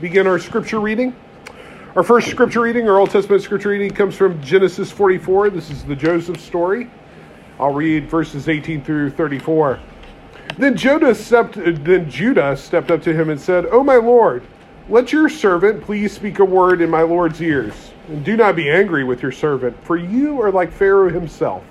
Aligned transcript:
begin 0.00 0.26
our 0.26 0.38
scripture 0.38 0.80
reading. 0.80 1.14
Our 1.94 2.02
first 2.02 2.28
scripture 2.28 2.60
reading, 2.60 2.88
our 2.88 2.98
Old 2.98 3.10
Testament 3.10 3.42
scripture 3.42 3.70
reading, 3.70 3.90
comes 3.90 4.14
from 4.14 4.40
Genesis 4.42 4.90
44. 4.90 5.48
This 5.50 5.70
is 5.70 5.84
the 5.84 5.96
Joseph 5.96 6.38
story. 6.38 6.90
I'll 7.58 7.72
read 7.72 8.10
verses 8.10 8.48
18 8.48 8.84
through 8.84 9.10
34. 9.10 9.80
Then 10.58 10.76
Judah 10.76 11.14
stepped, 11.14 11.54
then 11.54 12.10
Judah 12.10 12.56
stepped 12.56 12.90
up 12.90 13.02
to 13.02 13.14
him 13.14 13.30
and 13.30 13.40
said, 13.40 13.66
"O 13.66 13.82
my 13.82 13.96
lord, 13.96 14.42
let 14.88 15.12
your 15.12 15.28
servant 15.30 15.82
please 15.82 16.12
speak 16.12 16.38
a 16.38 16.44
word 16.44 16.82
in 16.82 16.90
my 16.90 17.02
lord's 17.02 17.40
ears, 17.40 17.92
and 18.08 18.22
do 18.22 18.36
not 18.36 18.54
be 18.56 18.68
angry 18.68 19.04
with 19.04 19.22
your 19.22 19.32
servant, 19.32 19.76
for 19.82 19.96
you 19.96 20.40
are 20.42 20.50
like 20.50 20.70
Pharaoh 20.70 21.08
himself." 21.08 21.64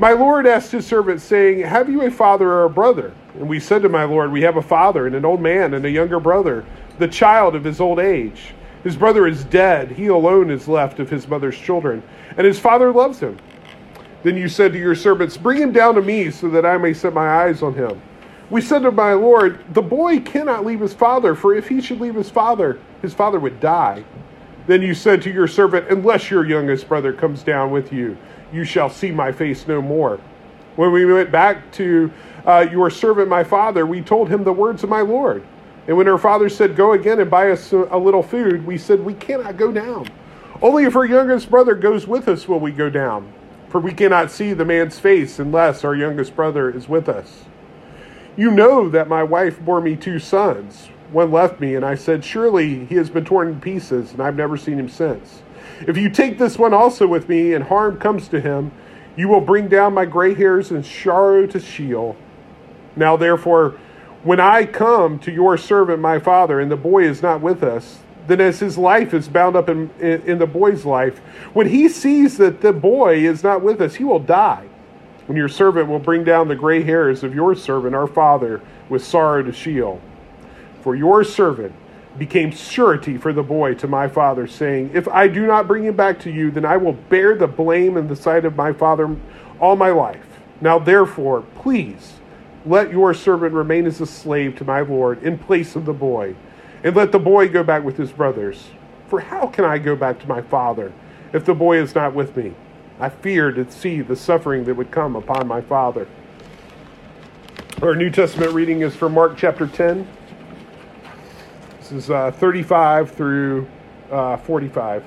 My 0.00 0.12
lord 0.12 0.46
asked 0.46 0.70
his 0.70 0.86
servant, 0.86 1.20
saying, 1.20 1.60
Have 1.60 1.88
you 1.88 2.02
a 2.02 2.10
father 2.10 2.48
or 2.48 2.64
a 2.64 2.70
brother? 2.70 3.12
And 3.34 3.48
we 3.48 3.58
said 3.58 3.82
to 3.82 3.88
my 3.88 4.04
lord, 4.04 4.30
We 4.30 4.42
have 4.42 4.56
a 4.56 4.62
father 4.62 5.06
and 5.06 5.16
an 5.16 5.24
old 5.24 5.40
man 5.40 5.74
and 5.74 5.84
a 5.84 5.90
younger 5.90 6.20
brother, 6.20 6.64
the 6.98 7.08
child 7.08 7.54
of 7.54 7.64
his 7.64 7.80
old 7.80 7.98
age. 7.98 8.54
His 8.84 8.96
brother 8.96 9.26
is 9.26 9.44
dead. 9.44 9.90
He 9.90 10.06
alone 10.06 10.50
is 10.50 10.68
left 10.68 11.00
of 11.00 11.10
his 11.10 11.26
mother's 11.26 11.58
children, 11.58 12.02
and 12.36 12.46
his 12.46 12.58
father 12.58 12.92
loves 12.92 13.20
him. 13.20 13.36
Then 14.22 14.36
you 14.36 14.48
said 14.48 14.72
to 14.72 14.78
your 14.78 14.94
servants, 14.94 15.36
Bring 15.36 15.60
him 15.60 15.72
down 15.72 15.94
to 15.94 16.02
me, 16.02 16.30
so 16.30 16.48
that 16.50 16.66
I 16.66 16.78
may 16.78 16.92
set 16.92 17.12
my 17.12 17.44
eyes 17.44 17.62
on 17.62 17.74
him. 17.74 18.00
We 18.50 18.60
said 18.60 18.82
to 18.82 18.90
my 18.90 19.12
Lord, 19.12 19.62
The 19.74 19.82
boy 19.82 20.20
cannot 20.20 20.64
leave 20.64 20.80
his 20.80 20.94
father, 20.94 21.34
for 21.34 21.54
if 21.54 21.68
he 21.68 21.80
should 21.80 22.00
leave 22.00 22.14
his 22.14 22.30
father, 22.30 22.78
his 23.02 23.14
father 23.14 23.38
would 23.38 23.60
die. 23.60 24.04
Then 24.66 24.82
you 24.82 24.94
said 24.94 25.22
to 25.22 25.30
your 25.30 25.48
servant, 25.48 25.88
Unless 25.88 26.30
your 26.30 26.46
youngest 26.46 26.88
brother 26.88 27.12
comes 27.12 27.42
down 27.42 27.70
with 27.70 27.92
you, 27.92 28.16
you 28.52 28.64
shall 28.64 28.90
see 28.90 29.10
my 29.10 29.32
face 29.32 29.66
no 29.68 29.82
more. 29.82 30.20
When 30.76 30.92
we 30.92 31.04
went 31.04 31.30
back 31.30 31.70
to 31.72 32.12
uh, 32.46 32.66
your 32.70 32.90
servant, 32.90 33.28
my 33.28 33.44
father, 33.44 33.84
we 33.84 34.00
told 34.00 34.28
him 34.28 34.44
the 34.44 34.52
words 34.52 34.82
of 34.84 34.88
my 34.88 35.00
Lord. 35.00 35.44
And 35.88 35.96
when 35.96 36.06
our 36.06 36.18
father 36.18 36.50
said, 36.50 36.76
Go 36.76 36.92
again 36.92 37.18
and 37.18 37.30
buy 37.30 37.50
us 37.50 37.72
a 37.72 37.96
little 37.96 38.22
food, 38.22 38.64
we 38.66 38.76
said, 38.76 39.00
We 39.00 39.14
cannot 39.14 39.56
go 39.56 39.72
down. 39.72 40.08
Only 40.60 40.84
if 40.84 40.94
our 40.94 41.06
youngest 41.06 41.50
brother 41.50 41.74
goes 41.74 42.06
with 42.06 42.28
us 42.28 42.46
will 42.46 42.60
we 42.60 42.72
go 42.72 42.90
down. 42.90 43.32
For 43.70 43.80
we 43.80 43.94
cannot 43.94 44.30
see 44.30 44.52
the 44.52 44.64
man's 44.64 44.98
face 44.98 45.38
unless 45.38 45.84
our 45.84 45.94
youngest 45.94 46.36
brother 46.36 46.70
is 46.70 46.88
with 46.88 47.08
us. 47.08 47.44
You 48.36 48.50
know 48.50 48.88
that 48.90 49.08
my 49.08 49.22
wife 49.22 49.60
bore 49.60 49.80
me 49.80 49.96
two 49.96 50.18
sons. 50.18 50.88
One 51.10 51.32
left 51.32 51.58
me, 51.58 51.74
and 51.74 51.84
I 51.84 51.94
said, 51.94 52.22
Surely 52.22 52.84
he 52.84 52.96
has 52.96 53.08
been 53.08 53.24
torn 53.24 53.48
in 53.48 53.60
pieces, 53.60 54.12
and 54.12 54.20
I've 54.20 54.36
never 54.36 54.58
seen 54.58 54.78
him 54.78 54.90
since. 54.90 55.42
If 55.86 55.96
you 55.96 56.10
take 56.10 56.38
this 56.38 56.58
one 56.58 56.74
also 56.74 57.06
with 57.06 57.30
me, 57.30 57.54
and 57.54 57.64
harm 57.64 57.98
comes 57.98 58.28
to 58.28 58.40
him, 58.40 58.72
you 59.16 59.28
will 59.28 59.40
bring 59.40 59.68
down 59.68 59.94
my 59.94 60.04
gray 60.04 60.34
hairs 60.34 60.70
and 60.70 60.84
sorrow 60.84 61.46
to 61.46 61.58
Sheol. 61.58 62.14
Now, 62.94 63.16
therefore, 63.16 63.78
when 64.22 64.40
I 64.40 64.64
come 64.64 65.18
to 65.20 65.32
your 65.32 65.56
servant, 65.56 66.00
my 66.00 66.18
father, 66.18 66.60
and 66.60 66.70
the 66.70 66.76
boy 66.76 67.04
is 67.04 67.22
not 67.22 67.40
with 67.40 67.62
us, 67.62 68.00
then 68.26 68.40
as 68.40 68.60
his 68.60 68.76
life 68.76 69.14
is 69.14 69.28
bound 69.28 69.56
up 69.56 69.68
in, 69.68 69.90
in, 70.00 70.22
in, 70.22 70.38
the 70.38 70.46
boy's 70.46 70.84
life, 70.84 71.18
when 71.54 71.68
he 71.68 71.88
sees 71.88 72.36
that 72.38 72.60
the 72.60 72.72
boy 72.72 73.24
is 73.24 73.42
not 73.42 73.62
with 73.62 73.80
us, 73.80 73.94
he 73.94 74.04
will 74.04 74.18
die. 74.18 74.66
When 75.26 75.36
your 75.36 75.48
servant 75.48 75.88
will 75.88 75.98
bring 75.98 76.24
down 76.24 76.48
the 76.48 76.56
gray 76.56 76.82
hairs 76.82 77.22
of 77.22 77.34
your 77.34 77.54
servant, 77.54 77.94
our 77.94 78.06
father, 78.06 78.60
with 78.88 79.04
sorrow 79.04 79.42
to 79.42 79.52
Sheol. 79.52 80.00
For 80.82 80.94
your 80.94 81.24
servant 81.24 81.74
became 82.18 82.50
surety 82.50 83.16
for 83.16 83.32
the 83.32 83.42
boy 83.42 83.74
to 83.74 83.86
my 83.86 84.08
father, 84.08 84.46
saying, 84.46 84.90
If 84.94 85.06
I 85.08 85.28
do 85.28 85.46
not 85.46 85.66
bring 85.66 85.84
him 85.84 85.96
back 85.96 86.18
to 86.20 86.30
you, 86.30 86.50
then 86.50 86.64
I 86.64 86.76
will 86.76 86.94
bear 86.94 87.36
the 87.36 87.46
blame 87.46 87.96
in 87.96 88.08
the 88.08 88.16
sight 88.16 88.44
of 88.44 88.56
my 88.56 88.72
father 88.72 89.14
all 89.60 89.76
my 89.76 89.90
life. 89.90 90.24
Now, 90.60 90.78
therefore, 90.78 91.42
please 91.56 92.17
let 92.68 92.90
your 92.92 93.14
servant 93.14 93.54
remain 93.54 93.86
as 93.86 94.00
a 94.00 94.06
slave 94.06 94.56
to 94.56 94.64
my 94.64 94.80
Lord 94.80 95.22
in 95.22 95.38
place 95.38 95.76
of 95.76 95.84
the 95.84 95.92
boy, 95.92 96.34
and 96.84 96.94
let 96.94 97.12
the 97.12 97.18
boy 97.18 97.48
go 97.48 97.62
back 97.62 97.82
with 97.82 97.96
his 97.96 98.12
brothers. 98.12 98.68
For 99.08 99.20
how 99.20 99.46
can 99.46 99.64
I 99.64 99.78
go 99.78 99.96
back 99.96 100.20
to 100.20 100.28
my 100.28 100.42
father 100.42 100.92
if 101.32 101.44
the 101.44 101.54
boy 101.54 101.80
is 101.80 101.94
not 101.94 102.14
with 102.14 102.36
me? 102.36 102.54
I 103.00 103.08
fear 103.08 103.52
to 103.52 103.70
see 103.70 104.00
the 104.00 104.16
suffering 104.16 104.64
that 104.64 104.74
would 104.74 104.90
come 104.90 105.16
upon 105.16 105.46
my 105.46 105.60
father. 105.60 106.06
Our 107.80 107.94
New 107.94 108.10
Testament 108.10 108.52
reading 108.52 108.82
is 108.82 108.94
from 108.96 109.14
Mark 109.14 109.36
chapter 109.36 109.66
10 109.66 110.06
this 111.88 112.04
is 112.04 112.10
uh, 112.10 112.30
35 112.32 113.12
through 113.12 113.66
uh, 114.10 114.36
45. 114.36 115.02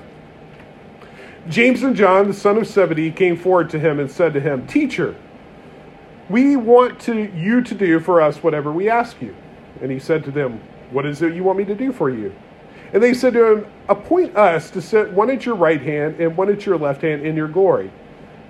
James 1.48 1.84
and 1.84 1.94
John, 1.94 2.26
the 2.26 2.34
son 2.34 2.56
of 2.56 2.66
Zebedee, 2.66 3.12
came 3.12 3.36
forward 3.36 3.70
to 3.70 3.78
him 3.78 4.00
and 4.00 4.10
said 4.10 4.32
to 4.34 4.40
him, 4.40 4.66
Teacher, 4.66 5.14
we 6.32 6.56
want 6.56 7.00
to, 7.02 7.30
you 7.36 7.62
to 7.62 7.74
do 7.74 8.00
for 8.00 8.20
us 8.20 8.42
whatever 8.42 8.72
we 8.72 8.88
ask 8.88 9.20
you. 9.22 9.34
And 9.80 9.90
he 9.90 9.98
said 9.98 10.24
to 10.24 10.30
them, 10.30 10.60
What 10.90 11.06
is 11.06 11.22
it 11.22 11.34
you 11.34 11.44
want 11.44 11.58
me 11.58 11.64
to 11.66 11.74
do 11.74 11.92
for 11.92 12.10
you? 12.10 12.34
And 12.92 13.02
they 13.02 13.14
said 13.14 13.34
to 13.34 13.52
him, 13.52 13.66
Appoint 13.88 14.36
us 14.36 14.70
to 14.70 14.82
sit 14.82 15.12
one 15.12 15.30
at 15.30 15.46
your 15.46 15.54
right 15.54 15.80
hand 15.80 16.20
and 16.20 16.36
one 16.36 16.48
at 16.50 16.66
your 16.66 16.78
left 16.78 17.02
hand 17.02 17.24
in 17.24 17.36
your 17.36 17.48
glory. 17.48 17.92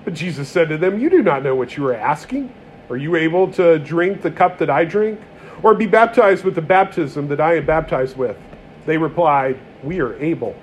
But 0.05 0.15
Jesus 0.15 0.49
said 0.49 0.69
to 0.71 0.79
them, 0.79 0.99
You 0.99 1.11
do 1.11 1.23
not 1.23 1.43
know 1.43 1.55
what 1.55 1.77
you 1.77 1.87
are 1.89 1.95
asking. 1.95 2.53
Are 2.89 2.97
you 2.97 3.17
able 3.17 3.51
to 3.53 3.79
drink 3.79 4.23
the 4.23 4.31
cup 4.31 4.59
that 4.59 4.71
I 4.71 4.85
drink? 4.85 5.21
or 5.63 5.75
be 5.75 5.87
baptized 5.87 6.45
with 6.45 6.55
the 6.55 6.63
baptism 6.63 7.29
that 7.29 7.41
I 7.41 7.57
am 7.57 7.67
baptized 7.67 8.17
with? 8.17 8.37
They 8.87 8.99
replied, 8.99 9.59
We 9.83 10.01
are 10.01 10.15
able. 10.17 10.57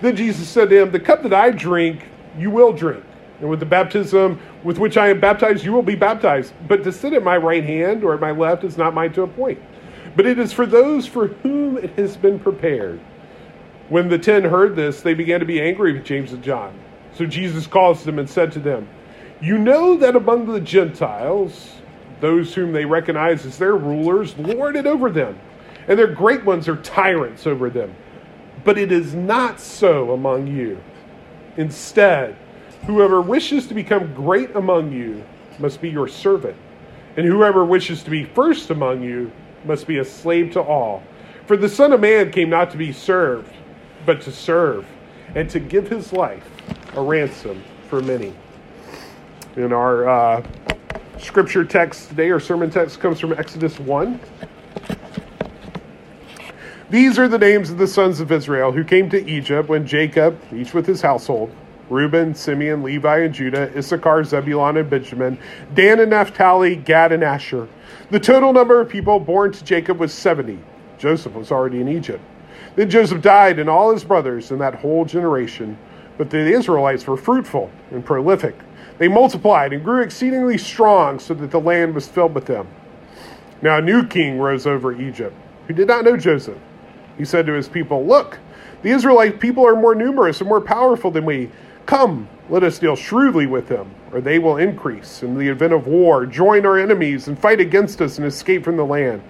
Then 0.00 0.16
Jesus 0.16 0.48
said 0.48 0.70
to 0.70 0.82
him, 0.82 0.92
The 0.92 1.00
cup 1.00 1.22
that 1.22 1.32
I 1.32 1.50
drink, 1.50 2.06
you 2.38 2.50
will 2.50 2.72
drink. 2.72 3.04
And 3.42 3.50
with 3.50 3.58
the 3.58 3.66
baptism 3.66 4.38
with 4.62 4.78
which 4.78 4.96
I 4.96 5.08
am 5.08 5.18
baptized, 5.18 5.64
you 5.64 5.72
will 5.72 5.82
be 5.82 5.96
baptized. 5.96 6.54
But 6.68 6.84
to 6.84 6.92
sit 6.92 7.12
at 7.12 7.24
my 7.24 7.36
right 7.36 7.64
hand 7.64 8.04
or 8.04 8.14
at 8.14 8.20
my 8.20 8.30
left 8.30 8.62
is 8.62 8.78
not 8.78 8.94
mine 8.94 9.12
to 9.14 9.22
appoint. 9.22 9.60
But 10.14 10.26
it 10.26 10.38
is 10.38 10.52
for 10.52 10.64
those 10.64 11.08
for 11.08 11.26
whom 11.26 11.76
it 11.76 11.90
has 11.98 12.16
been 12.16 12.38
prepared. 12.38 13.00
When 13.88 14.08
the 14.08 14.18
ten 14.18 14.44
heard 14.44 14.76
this, 14.76 15.02
they 15.02 15.12
began 15.12 15.40
to 15.40 15.46
be 15.46 15.60
angry 15.60 15.92
with 15.92 16.04
James 16.04 16.32
and 16.32 16.42
John. 16.42 16.72
So 17.14 17.26
Jesus 17.26 17.66
calls 17.66 18.04
them 18.04 18.20
and 18.20 18.30
said 18.30 18.52
to 18.52 18.60
them, 18.60 18.88
You 19.40 19.58
know 19.58 19.96
that 19.96 20.14
among 20.14 20.46
the 20.46 20.60
Gentiles, 20.60 21.72
those 22.20 22.54
whom 22.54 22.70
they 22.70 22.84
recognize 22.84 23.44
as 23.44 23.58
their 23.58 23.76
rulers 23.76 24.38
lord 24.38 24.76
it 24.76 24.86
over 24.86 25.10
them, 25.10 25.36
and 25.88 25.98
their 25.98 26.14
great 26.14 26.44
ones 26.44 26.68
are 26.68 26.76
tyrants 26.76 27.44
over 27.44 27.68
them. 27.68 27.92
But 28.62 28.78
it 28.78 28.92
is 28.92 29.14
not 29.14 29.58
so 29.58 30.12
among 30.12 30.46
you. 30.46 30.80
Instead, 31.56 32.36
whoever 32.86 33.20
wishes 33.20 33.66
to 33.68 33.74
become 33.74 34.12
great 34.14 34.54
among 34.56 34.92
you 34.92 35.24
must 35.58 35.80
be 35.80 35.88
your 35.88 36.08
servant, 36.08 36.56
and 37.16 37.26
whoever 37.26 37.64
wishes 37.64 38.02
to 38.02 38.10
be 38.10 38.24
first 38.24 38.70
among 38.70 39.02
you 39.02 39.30
must 39.64 39.86
be 39.86 39.98
a 39.98 40.04
slave 40.04 40.52
to 40.52 40.60
all. 40.60 41.02
For 41.46 41.56
the 41.56 41.68
Son 41.68 41.92
of 41.92 42.00
Man 42.00 42.30
came 42.30 42.50
not 42.50 42.70
to 42.72 42.76
be 42.76 42.92
served, 42.92 43.52
but 44.06 44.20
to 44.22 44.32
serve, 44.32 44.86
and 45.34 45.48
to 45.50 45.60
give 45.60 45.88
his 45.88 46.12
life 46.12 46.48
a 46.94 47.02
ransom 47.02 47.62
for 47.88 48.00
many. 48.00 48.32
In 49.56 49.72
our 49.72 50.08
uh, 50.08 50.46
scripture 51.18 51.64
text 51.64 52.08
today, 52.08 52.30
our 52.30 52.40
sermon 52.40 52.70
text 52.70 53.00
comes 53.00 53.20
from 53.20 53.32
Exodus 53.34 53.78
1. 53.78 54.18
These 56.90 57.18
are 57.18 57.28
the 57.28 57.38
names 57.38 57.70
of 57.70 57.78
the 57.78 57.86
sons 57.86 58.20
of 58.20 58.32
Israel 58.32 58.72
who 58.72 58.84
came 58.84 59.08
to 59.10 59.30
Egypt 59.30 59.68
when 59.68 59.86
Jacob, 59.86 60.38
each 60.52 60.74
with 60.74 60.86
his 60.86 61.00
household, 61.00 61.54
Reuben, 61.92 62.34
Simeon, 62.34 62.82
Levi, 62.82 63.18
and 63.18 63.34
Judah, 63.34 63.70
Issachar, 63.76 64.24
Zebulun, 64.24 64.76
and 64.76 64.90
Benjamin, 64.90 65.38
Dan 65.74 66.00
and 66.00 66.10
Naphtali, 66.10 66.76
Gad, 66.76 67.12
and 67.12 67.22
Asher. 67.22 67.68
The 68.10 68.20
total 68.20 68.52
number 68.52 68.80
of 68.80 68.88
people 68.88 69.20
born 69.20 69.52
to 69.52 69.64
Jacob 69.64 69.98
was 69.98 70.12
70. 70.12 70.58
Joseph 70.98 71.34
was 71.34 71.52
already 71.52 71.80
in 71.80 71.88
Egypt. 71.88 72.22
Then 72.74 72.90
Joseph 72.90 73.22
died, 73.22 73.58
and 73.58 73.70
all 73.70 73.92
his 73.92 74.04
brothers, 74.04 74.50
and 74.50 74.60
that 74.60 74.74
whole 74.74 75.04
generation. 75.04 75.78
But 76.18 76.30
the 76.30 76.38
Israelites 76.38 77.06
were 77.06 77.16
fruitful 77.16 77.70
and 77.90 78.04
prolific 78.04 78.56
they 78.98 79.08
multiplied 79.08 79.72
and 79.72 79.82
grew 79.82 80.02
exceedingly 80.02 80.58
strong, 80.58 81.18
so 81.18 81.34
that 81.34 81.50
the 81.50 81.58
land 81.58 81.92
was 81.92 82.06
filled 82.06 82.36
with 82.36 82.46
them. 82.46 82.68
Now 83.60 83.78
a 83.78 83.82
new 83.82 84.06
king 84.06 84.38
rose 84.38 84.64
over 84.64 84.92
Egypt, 84.92 85.34
who 85.66 85.74
did 85.74 85.88
not 85.88 86.04
know 86.04 86.16
Joseph. 86.16 86.58
He 87.18 87.24
said 87.24 87.46
to 87.46 87.52
his 87.52 87.68
people, 87.68 88.06
Look, 88.06 88.38
the 88.82 88.90
Israelite 88.90 89.40
people 89.40 89.66
are 89.66 89.74
more 89.74 89.96
numerous 89.96 90.40
and 90.40 90.48
more 90.48 90.60
powerful 90.60 91.10
than 91.10 91.24
we. 91.24 91.50
Come, 91.86 92.28
let 92.48 92.62
us 92.62 92.78
deal 92.78 92.96
shrewdly 92.96 93.46
with 93.46 93.68
them, 93.68 93.94
or 94.12 94.20
they 94.20 94.38
will 94.38 94.56
increase 94.56 95.22
in 95.22 95.38
the 95.38 95.48
event 95.48 95.72
of 95.72 95.86
war, 95.86 96.26
join 96.26 96.64
our 96.66 96.78
enemies, 96.78 97.28
and 97.28 97.38
fight 97.38 97.60
against 97.60 98.00
us 98.00 98.18
and 98.18 98.26
escape 98.26 98.64
from 98.64 98.76
the 98.76 98.84
land. 98.84 99.22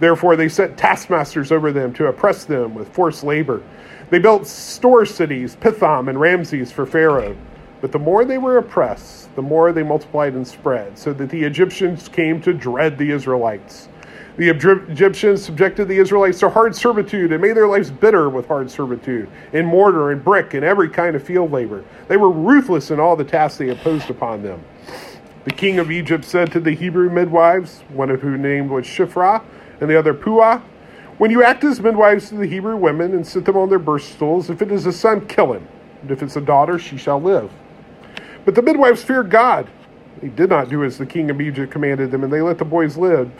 Therefore, 0.00 0.36
they 0.36 0.48
set 0.48 0.76
taskmasters 0.76 1.50
over 1.50 1.72
them 1.72 1.92
to 1.94 2.06
oppress 2.06 2.44
them 2.44 2.74
with 2.74 2.88
forced 2.88 3.24
labor. 3.24 3.62
They 4.10 4.18
built 4.18 4.46
store 4.46 5.04
cities, 5.04 5.56
Pithom 5.56 6.08
and 6.08 6.20
Ramses, 6.20 6.70
for 6.70 6.86
Pharaoh 6.86 7.36
but 7.80 7.92
the 7.92 7.98
more 7.98 8.24
they 8.24 8.38
were 8.38 8.58
oppressed, 8.58 9.34
the 9.36 9.42
more 9.42 9.72
they 9.72 9.82
multiplied 9.82 10.34
and 10.34 10.46
spread, 10.46 10.98
so 10.98 11.12
that 11.12 11.30
the 11.30 11.44
Egyptians 11.44 12.08
came 12.08 12.40
to 12.42 12.52
dread 12.52 12.98
the 12.98 13.10
Israelites. 13.10 13.88
The 14.38 14.48
Egyptians 14.50 15.44
subjected 15.44 15.88
the 15.88 15.98
Israelites 15.98 16.38
to 16.38 16.48
hard 16.48 16.72
servitude 16.72 17.32
and 17.32 17.42
made 17.42 17.56
their 17.56 17.66
lives 17.66 17.90
bitter 17.90 18.30
with 18.30 18.46
hard 18.46 18.70
servitude, 18.70 19.28
in 19.52 19.66
mortar 19.66 20.12
and 20.12 20.22
brick 20.22 20.54
and 20.54 20.64
every 20.64 20.88
kind 20.88 21.16
of 21.16 21.24
field 21.24 21.50
labor. 21.50 21.84
They 22.06 22.16
were 22.16 22.30
ruthless 22.30 22.92
in 22.92 23.00
all 23.00 23.16
the 23.16 23.24
tasks 23.24 23.58
they 23.58 23.68
imposed 23.68 24.10
upon 24.10 24.44
them. 24.44 24.64
The 25.42 25.50
king 25.50 25.80
of 25.80 25.90
Egypt 25.90 26.24
said 26.24 26.52
to 26.52 26.60
the 26.60 26.70
Hebrew 26.70 27.10
midwives, 27.10 27.80
one 27.88 28.10
of 28.10 28.20
whom 28.20 28.40
named 28.40 28.70
was 28.70 28.86
Shiphrah 28.86 29.42
and 29.80 29.90
the 29.90 29.98
other 29.98 30.14
Puah, 30.14 30.62
When 31.18 31.32
you 31.32 31.42
act 31.42 31.64
as 31.64 31.80
midwives 31.80 32.28
to 32.28 32.36
the 32.36 32.46
Hebrew 32.46 32.76
women 32.76 33.14
and 33.14 33.26
sit 33.26 33.44
them 33.44 33.56
on 33.56 33.68
their 33.68 33.80
birth 33.80 34.04
stools, 34.04 34.50
if 34.50 34.62
it 34.62 34.70
is 34.70 34.86
a 34.86 34.92
son, 34.92 35.26
kill 35.26 35.52
him. 35.52 35.66
And 36.02 36.12
if 36.12 36.22
it's 36.22 36.36
a 36.36 36.40
daughter, 36.40 36.78
she 36.78 36.96
shall 36.96 37.20
live. 37.20 37.50
But 38.44 38.54
the 38.54 38.62
midwives 38.62 39.02
feared 39.02 39.30
God. 39.30 39.68
They 40.20 40.28
did 40.28 40.48
not 40.48 40.68
do 40.68 40.84
as 40.84 40.96
the 40.96 41.06
king 41.06 41.28
of 41.28 41.40
Egypt 41.40 41.72
commanded 41.72 42.12
them, 42.12 42.22
and 42.22 42.32
they 42.32 42.40
let 42.40 42.58
the 42.58 42.64
boys 42.64 42.96
live. 42.96 43.32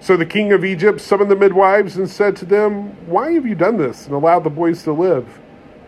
So 0.00 0.16
the 0.16 0.26
king 0.26 0.52
of 0.52 0.64
Egypt 0.64 1.00
summoned 1.00 1.30
the 1.30 1.36
midwives 1.36 1.96
and 1.96 2.08
said 2.08 2.36
to 2.36 2.44
them, 2.44 2.90
Why 3.08 3.32
have 3.32 3.46
you 3.46 3.54
done 3.54 3.76
this 3.76 4.06
and 4.06 4.14
allowed 4.14 4.44
the 4.44 4.50
boys 4.50 4.82
to 4.84 4.92
live? 4.92 5.40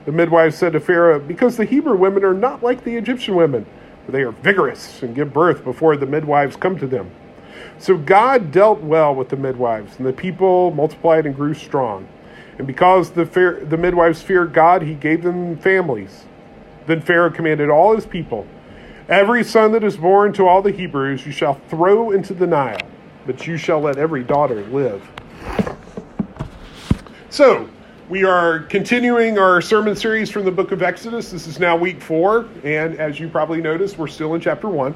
The 0.07 0.13
midwives 0.13 0.57
said 0.57 0.73
to 0.73 0.81
Pharaoh, 0.81 1.21
Because 1.21 1.57
the 1.57 1.65
Hebrew 1.65 1.97
women 1.97 2.25
are 2.25 2.35
not 2.35 2.63
like 2.63 2.85
the 2.85 2.97
Egyptian 2.97 3.35
women, 3.35 3.67
for 4.05 4.13
they 4.13 4.23
are 4.23 4.33
vigorous 4.33 5.03
and 5.03 5.15
give 5.15 5.33
birth 5.33 5.63
before 5.63 5.97
the 5.97 6.07
midwives 6.07 6.57
come 6.57 6.79
to 6.79 6.87
them. 6.87 7.11
So 7.79 7.97
God 7.97 8.51
dealt 8.51 8.81
well 8.81 9.15
with 9.15 9.29
the 9.29 9.37
midwives, 9.37 9.99
and 9.99 10.07
the 10.07 10.13
people 10.13 10.71
multiplied 10.71 11.27
and 11.27 11.37
grew 11.37 11.55
strong. 11.55 12.09
And 12.57 12.67
because 12.67 13.11
the, 13.11 13.25
the 13.69 13.77
midwives 13.77 14.23
feared 14.23 14.53
God, 14.53 14.83
he 14.83 14.95
gave 14.95 15.23
them 15.23 15.57
families. 15.59 16.25
Then 16.87 17.03
Pharaoh 17.03 17.31
commanded 17.31 17.71
all 17.71 17.95
his 17.95 18.07
people 18.07 18.47
Every 19.09 19.43
son 19.43 19.73
that 19.73 19.83
is 19.83 19.97
born 19.97 20.35
to 20.35 20.47
all 20.47 20.61
the 20.61 20.71
Hebrews 20.71 21.25
you 21.25 21.33
shall 21.33 21.55
throw 21.69 22.11
into 22.11 22.35
the 22.35 22.47
Nile, 22.47 22.87
but 23.29 23.47
you 23.47 23.59
shall 23.59 23.79
let 23.79 23.99
every 23.99 24.25
daughter 24.25 24.65
live. 24.69 25.07
So, 27.29 27.69
we 28.09 28.25
are 28.25 28.61
continuing 28.61 29.39
our 29.39 29.61
sermon 29.61 29.95
series 29.97 30.31
from 30.31 30.47
the 30.47 30.51
book 30.51 30.73
of 30.73 30.83
Exodus. 30.83 31.31
This 31.31 31.47
is 31.47 31.61
now 31.61 31.77
week 31.77 32.01
four, 32.01 32.49
and 32.65 32.99
as 32.99 33.21
you 33.21 33.29
probably 33.29 33.61
noticed, 33.61 33.99
we're 33.99 34.07
still 34.07 34.35
in 34.35 34.41
chapter 34.41 34.67
one. 34.67 34.95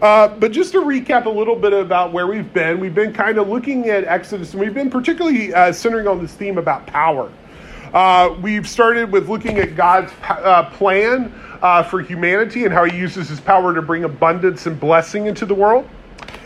Uh, 0.00 0.28
but 0.28 0.52
just 0.52 0.72
to 0.72 0.80
recap 0.80 1.26
a 1.26 1.28
little 1.28 1.54
bit 1.54 1.74
about 1.74 2.14
where 2.14 2.26
we've 2.26 2.50
been, 2.54 2.80
we've 2.80 2.94
been 2.94 3.12
kind 3.12 3.36
of 3.36 3.46
looking 3.50 3.90
at 3.90 4.04
Exodus, 4.04 4.52
and 4.52 4.60
we've 4.62 4.72
been 4.72 4.88
particularly 4.88 5.52
uh, 5.52 5.70
centering 5.70 6.06
on 6.08 6.18
this 6.18 6.32
theme 6.32 6.56
about 6.56 6.86
power. 6.86 7.30
Uh, 7.92 8.34
we've 8.40 8.66
started 8.66 9.12
with 9.12 9.28
looking 9.28 9.58
at 9.58 9.76
God's 9.76 10.10
uh, 10.22 10.70
plan 10.70 11.30
uh, 11.60 11.82
for 11.82 12.00
humanity 12.00 12.64
and 12.64 12.72
how 12.72 12.84
he 12.84 12.96
uses 12.96 13.28
his 13.28 13.38
power 13.38 13.74
to 13.74 13.82
bring 13.82 14.04
abundance 14.04 14.64
and 14.64 14.80
blessing 14.80 15.26
into 15.26 15.44
the 15.44 15.54
world. 15.54 15.86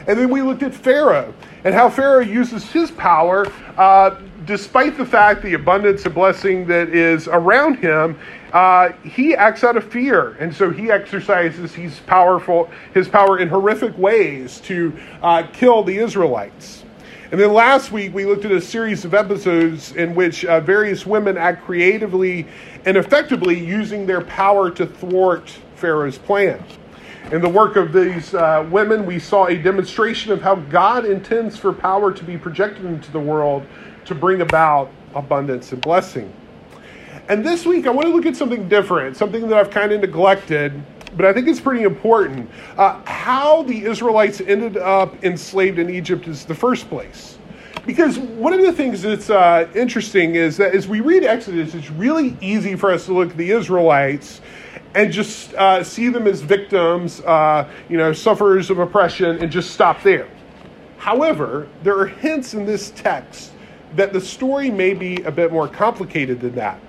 And 0.07 0.19
then 0.19 0.29
we 0.29 0.43
looked 0.43 0.63
at 0.63 0.75
Pharaoh 0.75 1.33
and 1.65 1.75
how 1.75 1.89
Pharaoh 1.89 2.21
uses 2.21 2.71
his 2.71 2.91
power, 2.91 3.47
uh, 3.79 4.21
despite 4.45 4.99
the 4.99 5.07
fact 5.07 5.43
the 5.43 5.55
abundance 5.55 6.05
of 6.05 6.15
blessing 6.15 6.67
that 6.67 6.91
is 6.91 7.27
around 7.27 7.79
him, 7.79 8.19
uh, 8.53 8.93
he 9.03 9.35
acts 9.35 9.65
out 9.65 9.77
of 9.77 9.91
fear, 9.91 10.37
and 10.39 10.55
so 10.55 10.71
he 10.71 10.91
exercises 10.91 11.75
his 11.75 11.99
powerful 12.01 12.71
his 12.93 13.09
power 13.09 13.39
in 13.39 13.49
horrific 13.49 13.97
ways 13.99 14.61
to 14.61 14.93
uh, 15.23 15.45
kill 15.53 15.83
the 15.83 15.97
Israelites. 15.97 16.85
And 17.33 17.41
then 17.41 17.53
last 17.53 17.91
week 17.91 18.15
we 18.15 18.27
looked 18.27 18.45
at 18.45 18.53
a 18.53 18.61
series 18.61 19.05
of 19.05 19.15
episodes 19.15 19.93
in 19.93 20.15
which 20.15 20.45
uh, 20.45 20.61
various 20.61 21.05
women 21.05 21.37
act 21.37 21.65
creatively 21.65 22.47
and 22.85 22.97
effectively 22.97 23.59
using 23.59 24.07
their 24.07 24.21
power 24.21 24.71
to 24.71 24.87
thwart 24.87 25.49
Pharaoh's 25.75 26.19
plan. 26.19 26.63
In 27.33 27.41
the 27.41 27.49
work 27.49 27.77
of 27.77 27.95
these 27.95 28.35
uh, 28.35 28.69
women, 28.71 29.07
we 29.07 29.19
saw 29.19 29.47
a 29.47 29.57
demonstration 29.57 30.31
of 30.31 30.43
how 30.43 30.57
God 30.57 31.07
intends 31.07 31.57
for 31.57 31.73
power 31.73 32.13
to 32.13 32.23
be 32.23 32.37
projected 32.37 32.85
into 32.85 33.11
the 33.13 33.19
world 33.19 33.67
to 34.05 34.15
bring 34.15 34.43
about 34.43 34.91
abundance 35.15 35.73
and 35.73 35.81
blessing. 35.81 36.31
And 37.31 37.45
this 37.45 37.65
week, 37.65 37.87
I 37.87 37.91
want 37.91 38.07
to 38.07 38.13
look 38.13 38.27
at 38.27 38.37
something 38.37 38.69
different, 38.69 39.17
something 39.17 39.49
that 39.49 39.59
I've 39.59 39.71
kind 39.71 39.91
of 39.93 40.03
neglected, 40.03 40.79
but 41.17 41.25
I 41.25 41.33
think 41.33 41.49
it's 41.49 41.61
pretty 41.61 41.85
important. 41.85 42.51
Uh, 42.77 43.03
how 43.07 43.63
the 43.63 43.87
Israelites 43.87 44.43
ended 44.43 44.77
up 44.77 45.25
enslaved 45.25 45.79
in 45.79 45.89
Egypt 45.89 46.29
is 46.29 46.45
the 46.45 46.55
first 46.55 46.91
place. 46.91 47.39
Because 47.87 48.19
one 48.19 48.53
of 48.53 48.61
the 48.61 48.73
things 48.73 49.01
that's 49.01 49.31
uh, 49.31 49.67
interesting 49.75 50.35
is 50.35 50.59
that 50.59 50.75
as 50.75 50.87
we 50.87 51.01
read 51.01 51.25
Exodus, 51.25 51.75
it's 51.75 51.91
really 51.91 52.37
easy 52.43 52.77
for 52.77 52.91
us 52.91 53.07
to 53.07 53.15
look 53.15 53.31
at 53.31 53.37
the 53.39 53.51
Israelites 53.51 54.43
and 54.95 55.13
just 55.13 55.55
uh, 55.55 55.83
see 55.83 56.09
them 56.09 56.27
as 56.27 56.41
victims, 56.41 57.21
uh, 57.23 57.69
you 57.89 57.97
know, 57.97 58.13
sufferers 58.13 58.71
of 58.71 58.79
oppression, 58.79 59.39
and 59.39 59.51
just 59.51 59.73
stop 59.73 60.03
there. 60.03 60.29
However, 60.99 61.69
there 61.83 61.99
are 61.99 62.07
hints 62.07 62.55
in 62.55 62.65
this 62.65 62.91
text 62.91 63.53
that 63.97 64.13
the 64.13 64.21
story 64.21 64.71
may 64.71 64.95
be 64.95 65.23
a 65.23 65.31
bit 65.31 65.53
more 65.53 65.69
complicated 65.69 66.41
than 66.41 66.55
that. 66.55 66.81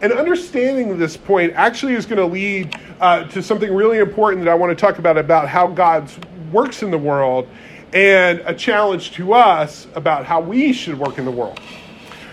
And 0.00 0.12
understanding 0.12 0.98
this 0.98 1.16
point 1.16 1.52
actually 1.54 1.94
is 1.94 2.06
going 2.06 2.18
to 2.18 2.26
lead 2.26 2.78
uh, 3.00 3.24
to 3.28 3.42
something 3.42 3.72
really 3.72 3.98
important 3.98 4.44
that 4.44 4.50
I 4.50 4.54
want 4.54 4.70
to 4.70 4.76
talk 4.76 4.98
about 4.98 5.16
about 5.16 5.48
how 5.48 5.66
God 5.66 6.10
works 6.52 6.82
in 6.82 6.90
the 6.90 6.98
world 6.98 7.48
and 7.92 8.42
a 8.44 8.54
challenge 8.54 9.12
to 9.12 9.34
us 9.34 9.86
about 9.94 10.24
how 10.24 10.40
we 10.40 10.72
should 10.72 10.98
work 10.98 11.18
in 11.18 11.24
the 11.24 11.30
world. 11.30 11.60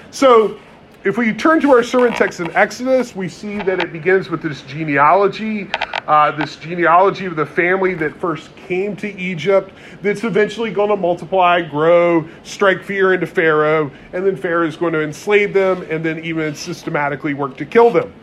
So, 0.09 0.59
if 1.03 1.17
we 1.17 1.33
turn 1.33 1.59
to 1.61 1.71
our 1.71 1.81
sermon 1.81 2.13
text 2.13 2.39
in 2.39 2.51
Exodus, 2.51 3.15
we 3.15 3.27
see 3.27 3.57
that 3.57 3.79
it 3.79 3.91
begins 3.91 4.29
with 4.29 4.43
this 4.43 4.61
genealogy, 4.61 5.67
uh, 6.05 6.31
this 6.31 6.57
genealogy 6.57 7.25
of 7.25 7.35
the 7.35 7.45
family 7.45 7.95
that 7.95 8.15
first 8.17 8.55
came 8.55 8.95
to 8.97 9.11
Egypt, 9.17 9.71
that's 10.03 10.23
eventually 10.23 10.69
going 10.69 10.89
to 10.89 10.95
multiply, 10.95 11.59
grow, 11.59 12.27
strike 12.43 12.83
fear 12.83 13.15
into 13.15 13.25
Pharaoh, 13.25 13.89
and 14.13 14.23
then 14.23 14.35
Pharaoh 14.35 14.67
is 14.67 14.75
going 14.75 14.93
to 14.93 15.01
enslave 15.01 15.55
them 15.55 15.81
and 15.89 16.05
then 16.05 16.23
even 16.23 16.53
systematically 16.53 17.33
work 17.33 17.57
to 17.57 17.65
kill 17.65 17.89
them. 17.89 18.13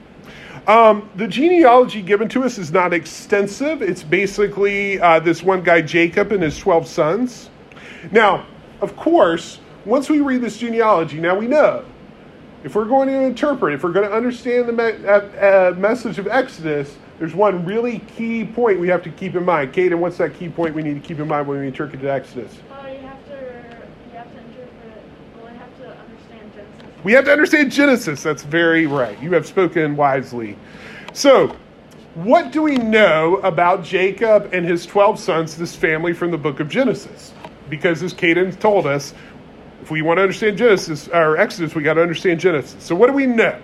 Um, 0.69 1.11
the 1.17 1.27
genealogy 1.27 2.01
given 2.01 2.29
to 2.29 2.45
us 2.45 2.59
is 2.59 2.71
not 2.71 2.93
extensive. 2.93 3.83
It's 3.83 4.05
basically 4.05 5.01
uh, 5.01 5.19
this 5.19 5.43
one 5.43 5.65
guy, 5.65 5.81
Jacob, 5.81 6.31
and 6.31 6.45
his 6.45 6.57
12 6.59 6.87
sons. 6.87 7.51
Now, 8.13 8.47
of 8.81 8.95
course, 8.95 9.59
once 9.85 10.09
we 10.09 10.21
read 10.21 10.43
this 10.43 10.59
genealogy, 10.59 11.19
now 11.19 11.37
we 11.37 11.49
know 11.49 11.85
if 12.65 12.75
we're 12.75 12.85
going 12.85 13.09
to 13.09 13.21
interpret, 13.23 13.75
if 13.75 13.85
we're 13.85 13.93
going 13.93 14.09
to 14.09 14.15
understand 14.15 14.69
the 14.69 14.73
me- 14.73 15.07
uh, 15.07 15.21
uh, 15.71 15.75
message 15.77 16.19
of 16.19 16.27
Exodus, 16.27 16.97
there's 17.19 17.35
one 17.35 17.65
really 17.65 18.01
key 18.01 18.45
point 18.45 18.81
we 18.81 18.89
have 18.89 19.03
to 19.05 19.11
keep 19.11 19.35
in 19.35 19.45
mind. 19.45 19.73
Caden, 19.73 19.99
what's 19.99 20.19
that 20.19 20.35
key 20.35 20.49
point 20.49 20.75
we 20.75 20.83
need 20.83 21.01
to 21.01 21.07
keep 21.07 21.19
in 21.19 21.29
mind 21.29 21.47
when 21.47 21.61
we 21.61 21.67
interpret 21.67 22.05
Exodus? 22.05 22.53
Uh, 22.71 22.89
you 22.89 22.99
have 22.99 23.25
to, 23.27 23.33
you 23.33 24.17
have 24.17 24.33
to 24.33 24.39
interpret, 24.39 25.03
well, 25.37 25.53
you 25.53 25.59
have 25.59 25.79
to 25.79 25.89
understand 25.89 26.53
Genesis. 26.55 27.05
We 27.05 27.13
have 27.13 27.25
to 27.27 27.33
understand 27.33 27.73
Genesis. 27.73 28.23
That's 28.23 28.43
very 28.43 28.87
right. 28.87 29.21
You 29.23 29.33
have 29.35 29.47
spoken 29.47 29.97
wisely. 29.97 30.57
So, 31.13 31.57
what 32.15 32.51
do 32.51 32.63
we 32.63 32.77
know 32.77 33.37
about 33.39 33.85
Jacob 33.85 34.51
and 34.53 34.67
his 34.67 34.85
12 34.87 35.21
sons, 35.21 35.57
this 35.57 35.77
family 35.77 36.13
from 36.13 36.33
the 36.33 36.39
book 36.39 36.59
of 36.59 36.69
Genesis? 36.69 37.33
Because 37.71 38.03
as 38.03 38.13
Caden 38.13 38.59
told 38.59 38.87
us, 38.87 39.15
if 39.83 39.91
we 39.91 40.03
want 40.03 40.19
to 40.19 40.23
understand 40.23 40.59
Genesis 40.59 41.09
or 41.09 41.37
Exodus, 41.37 41.75
we 41.75 41.83
got 41.83 41.95
to 41.95 42.03
understand 42.03 42.41
Genesis. 42.41 42.83
So 42.83 42.95
what 42.95 43.07
do 43.07 43.13
we 43.13 43.27
know? 43.27 43.59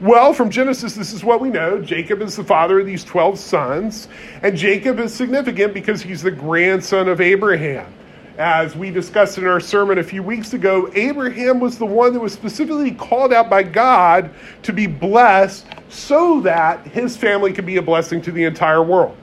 Well, 0.00 0.32
from 0.32 0.48
Genesis, 0.48 0.94
this 0.94 1.12
is 1.12 1.22
what 1.22 1.40
we 1.40 1.50
know. 1.50 1.80
Jacob 1.82 2.22
is 2.22 2.36
the 2.36 2.44
father 2.44 2.80
of 2.80 2.86
these 2.86 3.04
12 3.04 3.38
sons, 3.38 4.08
and 4.42 4.56
Jacob 4.56 4.98
is 4.98 5.12
significant 5.12 5.74
because 5.74 6.00
he's 6.00 6.22
the 6.22 6.30
grandson 6.30 7.06
of 7.06 7.20
Abraham. 7.20 7.92
As 8.38 8.74
we 8.74 8.90
discussed 8.90 9.36
in 9.36 9.46
our 9.46 9.60
sermon 9.60 9.98
a 9.98 10.02
few 10.02 10.22
weeks 10.22 10.54
ago, 10.54 10.90
Abraham 10.94 11.60
was 11.60 11.76
the 11.76 11.84
one 11.84 12.14
that 12.14 12.20
was 12.20 12.32
specifically 12.32 12.92
called 12.92 13.34
out 13.34 13.50
by 13.50 13.62
God 13.62 14.30
to 14.62 14.72
be 14.72 14.86
blessed 14.86 15.66
so 15.90 16.40
that 16.40 16.86
his 16.86 17.18
family 17.18 17.52
could 17.52 17.66
be 17.66 17.76
a 17.76 17.82
blessing 17.82 18.22
to 18.22 18.32
the 18.32 18.44
entire 18.44 18.82
world. 18.82 19.14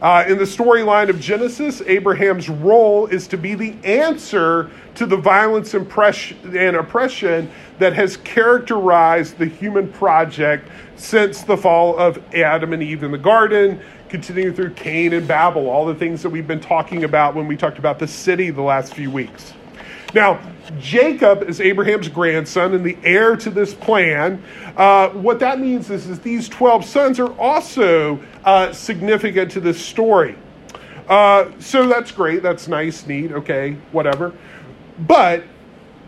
Uh, 0.00 0.24
in 0.28 0.38
the 0.38 0.44
storyline 0.44 1.08
of 1.08 1.18
Genesis, 1.18 1.82
Abraham's 1.86 2.48
role 2.48 3.06
is 3.06 3.26
to 3.26 3.36
be 3.36 3.56
the 3.56 3.74
answer 3.82 4.70
to 4.94 5.06
the 5.06 5.16
violence 5.16 5.74
and 5.74 5.86
oppression 6.76 7.50
that 7.80 7.92
has 7.94 8.16
characterized 8.18 9.38
the 9.38 9.46
human 9.46 9.88
project 9.92 10.68
since 10.94 11.42
the 11.42 11.56
fall 11.56 11.98
of 11.98 12.22
Adam 12.32 12.72
and 12.72 12.82
Eve 12.82 13.02
in 13.02 13.10
the 13.10 13.18
garden, 13.18 13.80
continuing 14.08 14.54
through 14.54 14.70
Cain 14.74 15.14
and 15.14 15.26
Babel, 15.26 15.68
all 15.68 15.84
the 15.84 15.94
things 15.94 16.22
that 16.22 16.30
we've 16.30 16.46
been 16.46 16.60
talking 16.60 17.02
about 17.02 17.34
when 17.34 17.48
we 17.48 17.56
talked 17.56 17.78
about 17.78 17.98
the 17.98 18.08
city 18.08 18.50
the 18.50 18.62
last 18.62 18.94
few 18.94 19.10
weeks. 19.10 19.52
Now, 20.14 20.40
Jacob 20.78 21.42
is 21.42 21.60
Abraham's 21.60 22.08
grandson 22.08 22.74
and 22.74 22.84
the 22.84 22.96
heir 23.02 23.36
to 23.36 23.50
this 23.50 23.74
plan. 23.74 24.42
Uh, 24.76 25.10
what 25.10 25.38
that 25.40 25.60
means 25.60 25.90
is, 25.90 26.06
is 26.06 26.18
these 26.20 26.48
12 26.48 26.84
sons 26.84 27.20
are 27.20 27.32
also 27.38 28.20
uh, 28.44 28.72
significant 28.72 29.50
to 29.52 29.60
this 29.60 29.84
story. 29.84 30.36
Uh, 31.08 31.50
so 31.58 31.88
that's 31.88 32.12
great. 32.12 32.42
That's 32.42 32.68
nice, 32.68 33.06
neat, 33.06 33.32
okay, 33.32 33.76
whatever. 33.92 34.32
But 35.00 35.44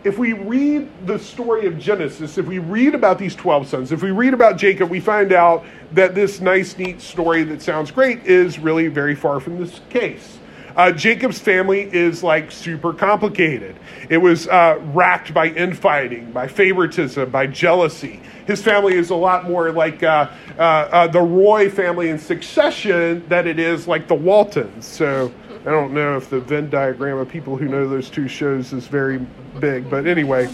if 0.03 0.17
we 0.17 0.33
read 0.33 0.89
the 1.05 1.19
story 1.19 1.67
of 1.67 1.77
Genesis, 1.77 2.37
if 2.37 2.47
we 2.47 2.59
read 2.59 2.95
about 2.95 3.19
these 3.19 3.35
12 3.35 3.67
sons, 3.67 3.91
if 3.91 4.01
we 4.01 4.11
read 4.11 4.33
about 4.33 4.57
Jacob, 4.57 4.89
we 4.89 4.99
find 4.99 5.31
out 5.31 5.63
that 5.91 6.15
this 6.15 6.41
nice, 6.41 6.77
neat 6.77 7.01
story 7.01 7.43
that 7.43 7.61
sounds 7.61 7.91
great 7.91 8.25
is 8.25 8.57
really 8.57 8.87
very 8.87 9.15
far 9.15 9.39
from 9.39 9.59
this 9.59 9.81
case. 9.89 10.39
Uh, 10.75 10.91
Jacob's 10.91 11.39
family 11.39 11.81
is 11.93 12.23
like 12.23 12.51
super 12.51 12.93
complicated. 12.93 13.75
It 14.09 14.17
was 14.17 14.47
uh, 14.47 14.79
racked 14.93 15.33
by 15.33 15.47
infighting, 15.47 16.31
by 16.31 16.47
favoritism, 16.47 17.29
by 17.29 17.47
jealousy. 17.47 18.21
His 18.47 18.61
family 18.61 18.95
is 18.95 19.09
a 19.09 19.15
lot 19.15 19.49
more 19.49 19.71
like 19.71 20.03
uh, 20.03 20.29
uh, 20.57 20.61
uh 20.61 21.07
the 21.07 21.21
Roy 21.21 21.69
family 21.69 22.09
in 22.09 22.19
succession 22.19 23.27
than 23.27 23.47
it 23.47 23.59
is 23.59 23.87
like 23.87 24.07
the 24.07 24.15
Waltons. 24.15 24.85
So 24.85 25.31
I 25.61 25.69
don't 25.69 25.93
know 25.93 26.17
if 26.17 26.29
the 26.29 26.39
Venn 26.39 26.69
diagram 26.69 27.17
of 27.17 27.29
people 27.29 27.55
who 27.55 27.65
know 27.65 27.87
those 27.87 28.09
two 28.09 28.27
shows 28.27 28.73
is 28.73 28.87
very 28.87 29.19
big, 29.59 29.89
but 29.89 30.07
anyway. 30.07 30.49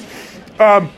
Um, 0.60 0.92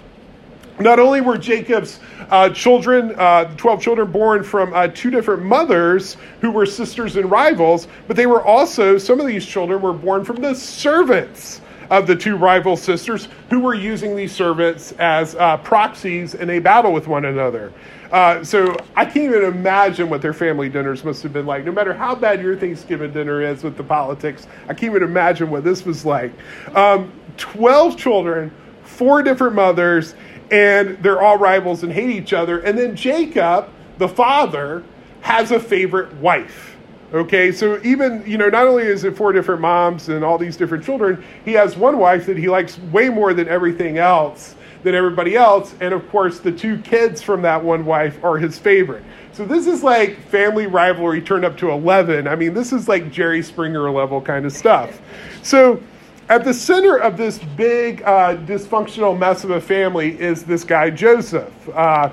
not 0.80 1.00
only 1.00 1.22
were 1.22 1.38
Jacob's 1.38 2.00
uh, 2.30 2.50
children, 2.50 3.14
uh, 3.18 3.46
12 3.56 3.82
children 3.82 4.12
born 4.12 4.44
from 4.44 4.74
uh, 4.74 4.88
two 4.88 5.10
different 5.10 5.44
mothers 5.44 6.18
who 6.42 6.52
were 6.52 6.66
sisters 6.66 7.16
and 7.16 7.30
rivals, 7.30 7.88
but 8.08 8.16
they 8.16 8.26
were 8.26 8.44
also, 8.44 8.98
some 8.98 9.20
of 9.20 9.28
these 9.28 9.46
children 9.46 9.82
were 9.82 9.94
born 9.94 10.24
from 10.24 10.38
the 10.38 10.54
servants 10.54 11.62
of 11.90 12.06
the 12.08 12.16
two 12.16 12.36
rival 12.36 12.78
sisters 12.78 13.28
who 13.50 13.60
were 13.60 13.74
using 13.74 14.16
these 14.16 14.32
servants 14.32 14.92
as 15.00 15.36
uh, 15.36 15.58
proxies 15.58 16.36
in 16.36 16.50
a 16.52 16.60
battle 16.60 16.94
with 16.94 17.08
one 17.08 17.26
another. 17.26 17.74
Uh, 18.12 18.44
so 18.44 18.76
I 18.96 19.06
can't 19.06 19.18
even 19.18 19.44
imagine 19.44 20.10
what 20.10 20.22
their 20.22 20.34
family 20.34 20.70
dinners 20.70 21.04
must 21.04 21.22
have 21.24 21.34
been 21.34 21.46
like. 21.46 21.66
No 21.66 21.72
matter 21.72 21.94
how 21.94 22.16
bad 22.16 22.42
your 22.42 22.56
Thanksgiving 22.56 23.12
dinner 23.12 23.42
is 23.42 23.64
with 23.64 23.78
the 23.78 23.84
politics, 23.84 24.48
I 24.64 24.74
can't 24.74 24.96
even 24.96 25.04
imagine 25.04 25.50
what 25.50 25.64
this 25.64 25.86
was 25.86 26.06
like. 26.06 26.32
Um, 26.76 27.12
12 27.38 27.98
children, 27.98 28.52
four 28.84 29.22
different 29.22 29.56
mothers, 29.56 30.16
and 30.52 30.98
they're 31.04 31.22
all 31.22 31.38
rivals 31.38 31.84
and 31.84 31.92
hate 31.92 32.10
each 32.10 32.34
other. 32.34 32.60
And 32.60 32.78
then 32.78 32.96
Jacob, 32.96 33.70
the 33.98 34.08
father, 34.08 34.84
has 35.22 35.52
a 35.52 35.60
favorite 35.60 36.14
wife. 36.16 36.76
Okay, 37.12 37.52
so 37.52 37.82
even, 37.84 38.24
you 38.28 38.38
know, 38.38 38.50
not 38.50 38.68
only 38.68 38.84
is 38.84 39.04
it 39.04 39.18
four 39.18 39.34
different 39.34 39.62
moms 39.62 40.10
and 40.10 40.24
all 40.24 40.38
these 40.38 40.56
different 40.56 40.84
children, 40.84 41.24
he 41.44 41.54
has 41.54 41.76
one 41.76 41.98
wife 41.98 42.28
that 42.28 42.38
he 42.38 42.48
likes 42.48 42.78
way 42.92 43.10
more 43.10 43.34
than 43.34 43.48
everything 43.48 43.98
else, 43.98 44.56
than 44.84 44.94
everybody 44.94 45.36
else. 45.36 45.74
And 45.82 45.92
of 45.92 46.08
course, 46.10 46.40
the 46.40 46.52
two 46.52 46.78
kids 46.80 47.20
from 47.20 47.42
that 47.42 47.64
one 47.64 47.84
wife 47.84 48.24
are 48.24 48.38
his 48.38 48.60
favorite. 48.60 49.04
So 49.32 49.44
this 49.44 49.66
is 49.66 49.82
like 49.82 50.20
family 50.28 50.68
rivalry 50.68 51.20
turned 51.22 51.46
up 51.46 51.58
to 51.58 51.72
11. 51.72 52.28
I 52.28 52.36
mean, 52.36 52.54
this 52.54 52.72
is 52.72 52.88
like 52.88 53.12
Jerry 53.12 53.42
Springer 53.42 53.90
level 53.90 54.22
kind 54.22 54.46
of 54.46 54.52
stuff. 54.52 55.02
So 55.42 55.82
at 56.30 56.44
the 56.44 56.54
center 56.54 56.98
of 56.98 57.18
this 57.18 57.40
big 57.58 58.02
uh, 58.04 58.38
dysfunctional 58.38 59.18
mess 59.18 59.44
of 59.44 59.50
a 59.50 59.60
family 59.60 60.20
is 60.20 60.44
this 60.44 60.64
guy, 60.64 60.90
Joseph. 60.90 61.54
Uh, 61.70 62.12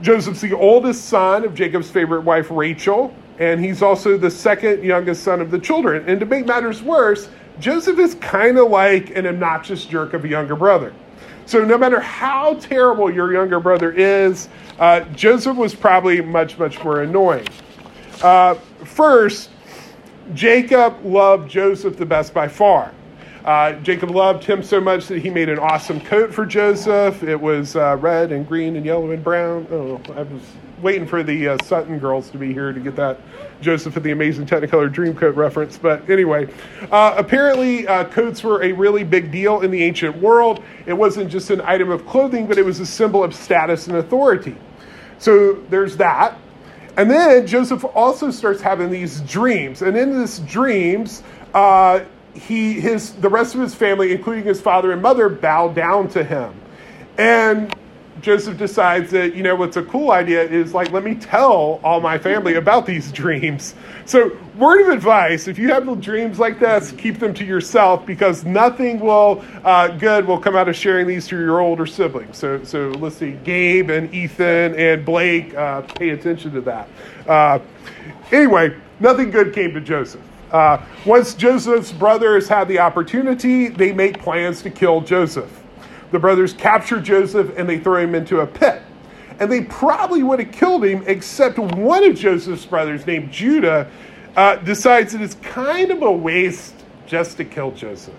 Joseph's 0.00 0.40
the 0.40 0.56
oldest 0.56 1.04
son 1.06 1.44
of 1.44 1.54
Jacob's 1.54 1.90
favorite 1.90 2.22
wife, 2.22 2.50
Rachel 2.50 3.14
and 3.38 3.64
he's 3.64 3.82
also 3.82 4.16
the 4.16 4.30
second 4.30 4.84
youngest 4.84 5.22
son 5.22 5.40
of 5.40 5.50
the 5.50 5.58
children. 5.58 6.08
And 6.08 6.20
to 6.20 6.26
make 6.26 6.46
matters 6.46 6.82
worse, 6.82 7.28
Joseph 7.58 7.98
is 7.98 8.14
kind 8.16 8.58
of 8.58 8.70
like 8.70 9.16
an 9.16 9.26
obnoxious 9.26 9.84
jerk 9.84 10.14
of 10.14 10.24
a 10.24 10.28
younger 10.28 10.56
brother. 10.56 10.92
So 11.46 11.64
no 11.64 11.76
matter 11.76 11.98
how 11.98 12.54
terrible 12.54 13.12
your 13.12 13.32
younger 13.32 13.58
brother 13.58 13.90
is, 13.90 14.48
uh, 14.78 15.00
Joseph 15.16 15.56
was 15.56 15.74
probably 15.74 16.20
much, 16.20 16.58
much 16.58 16.82
more 16.84 17.02
annoying. 17.02 17.46
Uh, 18.22 18.54
first, 18.84 19.50
Jacob 20.34 21.04
loved 21.04 21.50
Joseph 21.50 21.96
the 21.96 22.06
best 22.06 22.32
by 22.32 22.46
far. 22.46 22.92
Uh, 23.44 23.72
Jacob 23.80 24.10
loved 24.10 24.44
him 24.44 24.62
so 24.62 24.80
much 24.80 25.08
that 25.08 25.20
he 25.20 25.28
made 25.28 25.48
an 25.48 25.58
awesome 25.58 26.00
coat 26.00 26.32
for 26.32 26.46
Joseph. 26.46 27.24
It 27.24 27.40
was 27.40 27.74
uh, 27.74 27.96
red 28.00 28.30
and 28.30 28.46
green 28.46 28.76
and 28.76 28.86
yellow 28.86 29.10
and 29.10 29.22
brown. 29.22 29.66
Oh, 29.70 30.00
I 30.14 30.22
was 30.22 30.42
waiting 30.80 31.06
for 31.06 31.22
the 31.22 31.48
uh, 31.48 31.58
Sutton 31.64 31.98
girls 31.98 32.30
to 32.30 32.38
be 32.38 32.52
here 32.52 32.72
to 32.72 32.78
get 32.78 32.94
that 32.96 33.20
Joseph 33.60 33.96
and 33.96 34.04
the 34.04 34.12
Amazing 34.12 34.46
Technicolor 34.46 34.92
Dreamcoat 34.92 35.34
reference. 35.34 35.76
But 35.76 36.08
anyway, 36.08 36.52
uh, 36.90 37.14
apparently 37.16 37.86
uh, 37.86 38.04
coats 38.04 38.44
were 38.44 38.62
a 38.62 38.72
really 38.72 39.02
big 39.02 39.32
deal 39.32 39.62
in 39.62 39.70
the 39.72 39.82
ancient 39.82 40.16
world. 40.16 40.62
It 40.86 40.92
wasn't 40.92 41.30
just 41.30 41.50
an 41.50 41.60
item 41.62 41.90
of 41.90 42.06
clothing, 42.06 42.46
but 42.46 42.58
it 42.58 42.64
was 42.64 42.78
a 42.78 42.86
symbol 42.86 43.24
of 43.24 43.34
status 43.34 43.88
and 43.88 43.96
authority. 43.96 44.56
So 45.18 45.54
there's 45.68 45.96
that. 45.96 46.38
And 46.96 47.10
then 47.10 47.46
Joseph 47.46 47.84
also 47.94 48.30
starts 48.30 48.60
having 48.60 48.90
these 48.90 49.20
dreams, 49.22 49.82
and 49.82 49.96
in 49.96 50.18
these 50.18 50.40
dreams, 50.40 51.22
uh, 51.54 52.00
he 52.34 52.80
his 52.80 53.12
the 53.14 53.28
rest 53.28 53.54
of 53.54 53.60
his 53.60 53.74
family, 53.74 54.12
including 54.12 54.44
his 54.44 54.60
father 54.60 54.92
and 54.92 55.02
mother, 55.02 55.28
bow 55.28 55.68
down 55.68 56.08
to 56.10 56.24
him. 56.24 56.54
And 57.18 57.74
Joseph 58.22 58.56
decides 58.56 59.10
that, 59.10 59.34
you 59.34 59.42
know, 59.42 59.56
what's 59.56 59.76
a 59.76 59.82
cool 59.82 60.12
idea 60.12 60.42
is 60.42 60.74
like, 60.74 60.92
let 60.92 61.02
me 61.02 61.14
tell 61.16 61.80
all 61.82 62.00
my 62.00 62.16
family 62.16 62.54
about 62.54 62.86
these 62.86 63.10
dreams. 63.12 63.74
So, 64.04 64.36
word 64.56 64.82
of 64.82 64.88
advice 64.88 65.48
if 65.48 65.58
you 65.58 65.68
have 65.68 66.00
dreams 66.00 66.38
like 66.38 66.58
this, 66.58 66.92
keep 66.92 67.18
them 67.18 67.34
to 67.34 67.44
yourself 67.44 68.06
because 68.06 68.44
nothing 68.44 69.00
will 69.00 69.44
uh, 69.64 69.88
good 69.88 70.26
will 70.26 70.38
come 70.38 70.54
out 70.54 70.68
of 70.68 70.76
sharing 70.76 71.06
these 71.06 71.26
to 71.28 71.38
your 71.38 71.60
older 71.60 71.86
siblings. 71.86 72.36
So, 72.36 72.62
so 72.64 72.90
let's 72.90 73.16
see, 73.16 73.32
Gabe 73.44 73.90
and 73.90 74.12
Ethan 74.14 74.74
and 74.76 75.04
Blake, 75.04 75.54
uh, 75.54 75.82
pay 75.82 76.10
attention 76.10 76.52
to 76.52 76.60
that. 76.62 76.88
Uh, 77.26 77.58
anyway, 78.30 78.76
nothing 79.00 79.30
good 79.30 79.52
came 79.52 79.74
to 79.74 79.80
Joseph. 79.80 80.22
Uh, 80.52 80.84
once 81.06 81.32
Joseph's 81.34 81.92
brothers 81.92 82.46
had 82.46 82.68
the 82.68 82.78
opportunity, 82.78 83.68
they 83.68 83.92
make 83.92 84.20
plans 84.20 84.60
to 84.62 84.70
kill 84.70 85.00
Joseph. 85.00 85.62
The 86.10 86.18
brothers 86.18 86.52
capture 86.52 87.00
Joseph 87.00 87.56
and 87.56 87.66
they 87.66 87.78
throw 87.78 87.96
him 88.02 88.14
into 88.14 88.40
a 88.40 88.46
pit. 88.46 88.82
And 89.40 89.50
they 89.50 89.62
probably 89.62 90.22
would 90.22 90.40
have 90.40 90.52
killed 90.52 90.84
him, 90.84 91.02
except 91.06 91.58
one 91.58 92.04
of 92.04 92.14
Joseph's 92.14 92.66
brothers, 92.66 93.06
named 93.06 93.32
Judah, 93.32 93.90
uh, 94.36 94.56
decides 94.56 95.12
that 95.12 95.22
it's 95.22 95.36
kind 95.36 95.90
of 95.90 96.02
a 96.02 96.12
waste 96.12 96.74
just 97.06 97.38
to 97.38 97.44
kill 97.44 97.70
Joseph. 97.70 98.14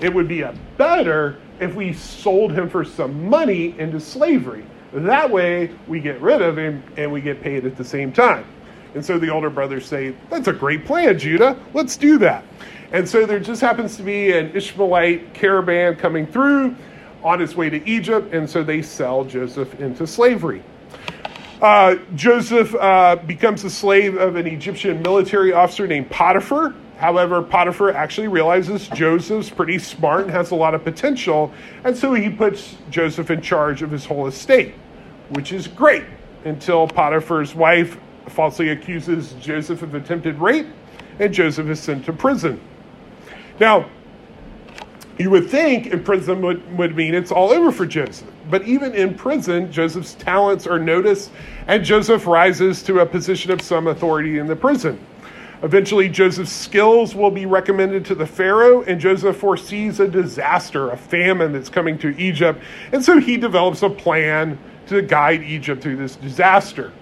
It 0.00 0.12
would 0.12 0.26
be 0.26 0.42
a 0.42 0.54
better 0.76 1.38
if 1.60 1.74
we 1.74 1.92
sold 1.92 2.52
him 2.52 2.68
for 2.68 2.84
some 2.84 3.28
money 3.28 3.78
into 3.78 4.00
slavery. 4.00 4.64
That 4.92 5.30
way, 5.30 5.70
we 5.86 6.00
get 6.00 6.20
rid 6.20 6.42
of 6.42 6.58
him 6.58 6.82
and 6.96 7.12
we 7.12 7.20
get 7.20 7.40
paid 7.40 7.64
at 7.64 7.76
the 7.76 7.84
same 7.84 8.12
time. 8.12 8.44
And 8.94 9.04
so 9.04 9.18
the 9.18 9.28
older 9.28 9.50
brothers 9.50 9.86
say, 9.86 10.14
That's 10.30 10.48
a 10.48 10.52
great 10.52 10.84
plan, 10.84 11.18
Judah. 11.18 11.58
Let's 11.74 11.96
do 11.96 12.18
that. 12.18 12.44
And 12.92 13.06
so 13.06 13.26
there 13.26 13.40
just 13.40 13.60
happens 13.60 13.96
to 13.98 14.02
be 14.02 14.32
an 14.32 14.54
Ishmaelite 14.56 15.34
caravan 15.34 15.96
coming 15.96 16.26
through 16.26 16.74
on 17.22 17.40
his 17.40 17.54
way 17.54 17.68
to 17.68 17.86
Egypt, 17.88 18.32
and 18.32 18.48
so 18.48 18.62
they 18.62 18.80
sell 18.80 19.24
Joseph 19.24 19.78
into 19.80 20.06
slavery. 20.06 20.62
Uh, 21.60 21.96
Joseph 22.14 22.74
uh, 22.76 23.16
becomes 23.16 23.64
a 23.64 23.70
slave 23.70 24.16
of 24.16 24.36
an 24.36 24.46
Egyptian 24.46 25.02
military 25.02 25.52
officer 25.52 25.86
named 25.86 26.08
Potiphar. 26.08 26.74
However, 26.96 27.42
Potiphar 27.42 27.92
actually 27.92 28.28
realizes 28.28 28.88
Joseph's 28.88 29.50
pretty 29.50 29.78
smart 29.78 30.22
and 30.22 30.30
has 30.30 30.52
a 30.52 30.54
lot 30.54 30.74
of 30.74 30.84
potential, 30.84 31.52
and 31.84 31.96
so 31.96 32.14
he 32.14 32.30
puts 32.30 32.76
Joseph 32.90 33.30
in 33.30 33.40
charge 33.40 33.82
of 33.82 33.90
his 33.90 34.04
whole 34.04 34.28
estate, 34.28 34.74
which 35.30 35.52
is 35.52 35.66
great 35.66 36.04
until 36.44 36.86
Potiphar's 36.86 37.54
wife 37.54 37.98
falsely 38.28 38.70
accuses 38.70 39.32
Joseph 39.34 39.82
of 39.82 39.94
attempted 39.94 40.38
rape, 40.38 40.66
and 41.18 41.32
Joseph 41.32 41.68
is 41.68 41.80
sent 41.80 42.04
to 42.06 42.12
prison. 42.12 42.60
Now, 43.60 43.88
you 45.18 45.30
would 45.30 45.50
think 45.50 45.88
in 45.88 46.04
prison 46.04 46.40
would, 46.42 46.78
would 46.78 46.94
mean 46.94 47.12
it's 47.14 47.32
all 47.32 47.50
over 47.50 47.72
for 47.72 47.86
Joseph. 47.86 48.28
But 48.50 48.62
even 48.62 48.94
in 48.94 49.14
prison, 49.14 49.70
Joseph's 49.72 50.14
talents 50.14 50.66
are 50.66 50.78
noticed, 50.78 51.32
and 51.66 51.84
Joseph 51.84 52.26
rises 52.26 52.82
to 52.84 53.00
a 53.00 53.06
position 53.06 53.50
of 53.50 53.60
some 53.60 53.88
authority 53.88 54.38
in 54.38 54.46
the 54.46 54.54
prison. 54.54 55.04
Eventually, 55.64 56.08
Joseph's 56.08 56.52
skills 56.52 57.16
will 57.16 57.32
be 57.32 57.46
recommended 57.46 58.04
to 58.04 58.14
the 58.14 58.26
Pharaoh, 58.26 58.82
and 58.82 59.00
Joseph 59.00 59.36
foresees 59.36 59.98
a 59.98 60.06
disaster, 60.06 60.90
a 60.90 60.96
famine 60.96 61.52
that's 61.52 61.68
coming 61.68 61.98
to 61.98 62.16
Egypt. 62.16 62.62
And 62.92 63.04
so 63.04 63.18
he 63.18 63.36
develops 63.36 63.82
a 63.82 63.90
plan 63.90 64.56
to 64.86 65.02
guide 65.02 65.42
Egypt 65.42 65.82
through 65.82 65.96
this 65.96 66.14
disaster. 66.14 66.92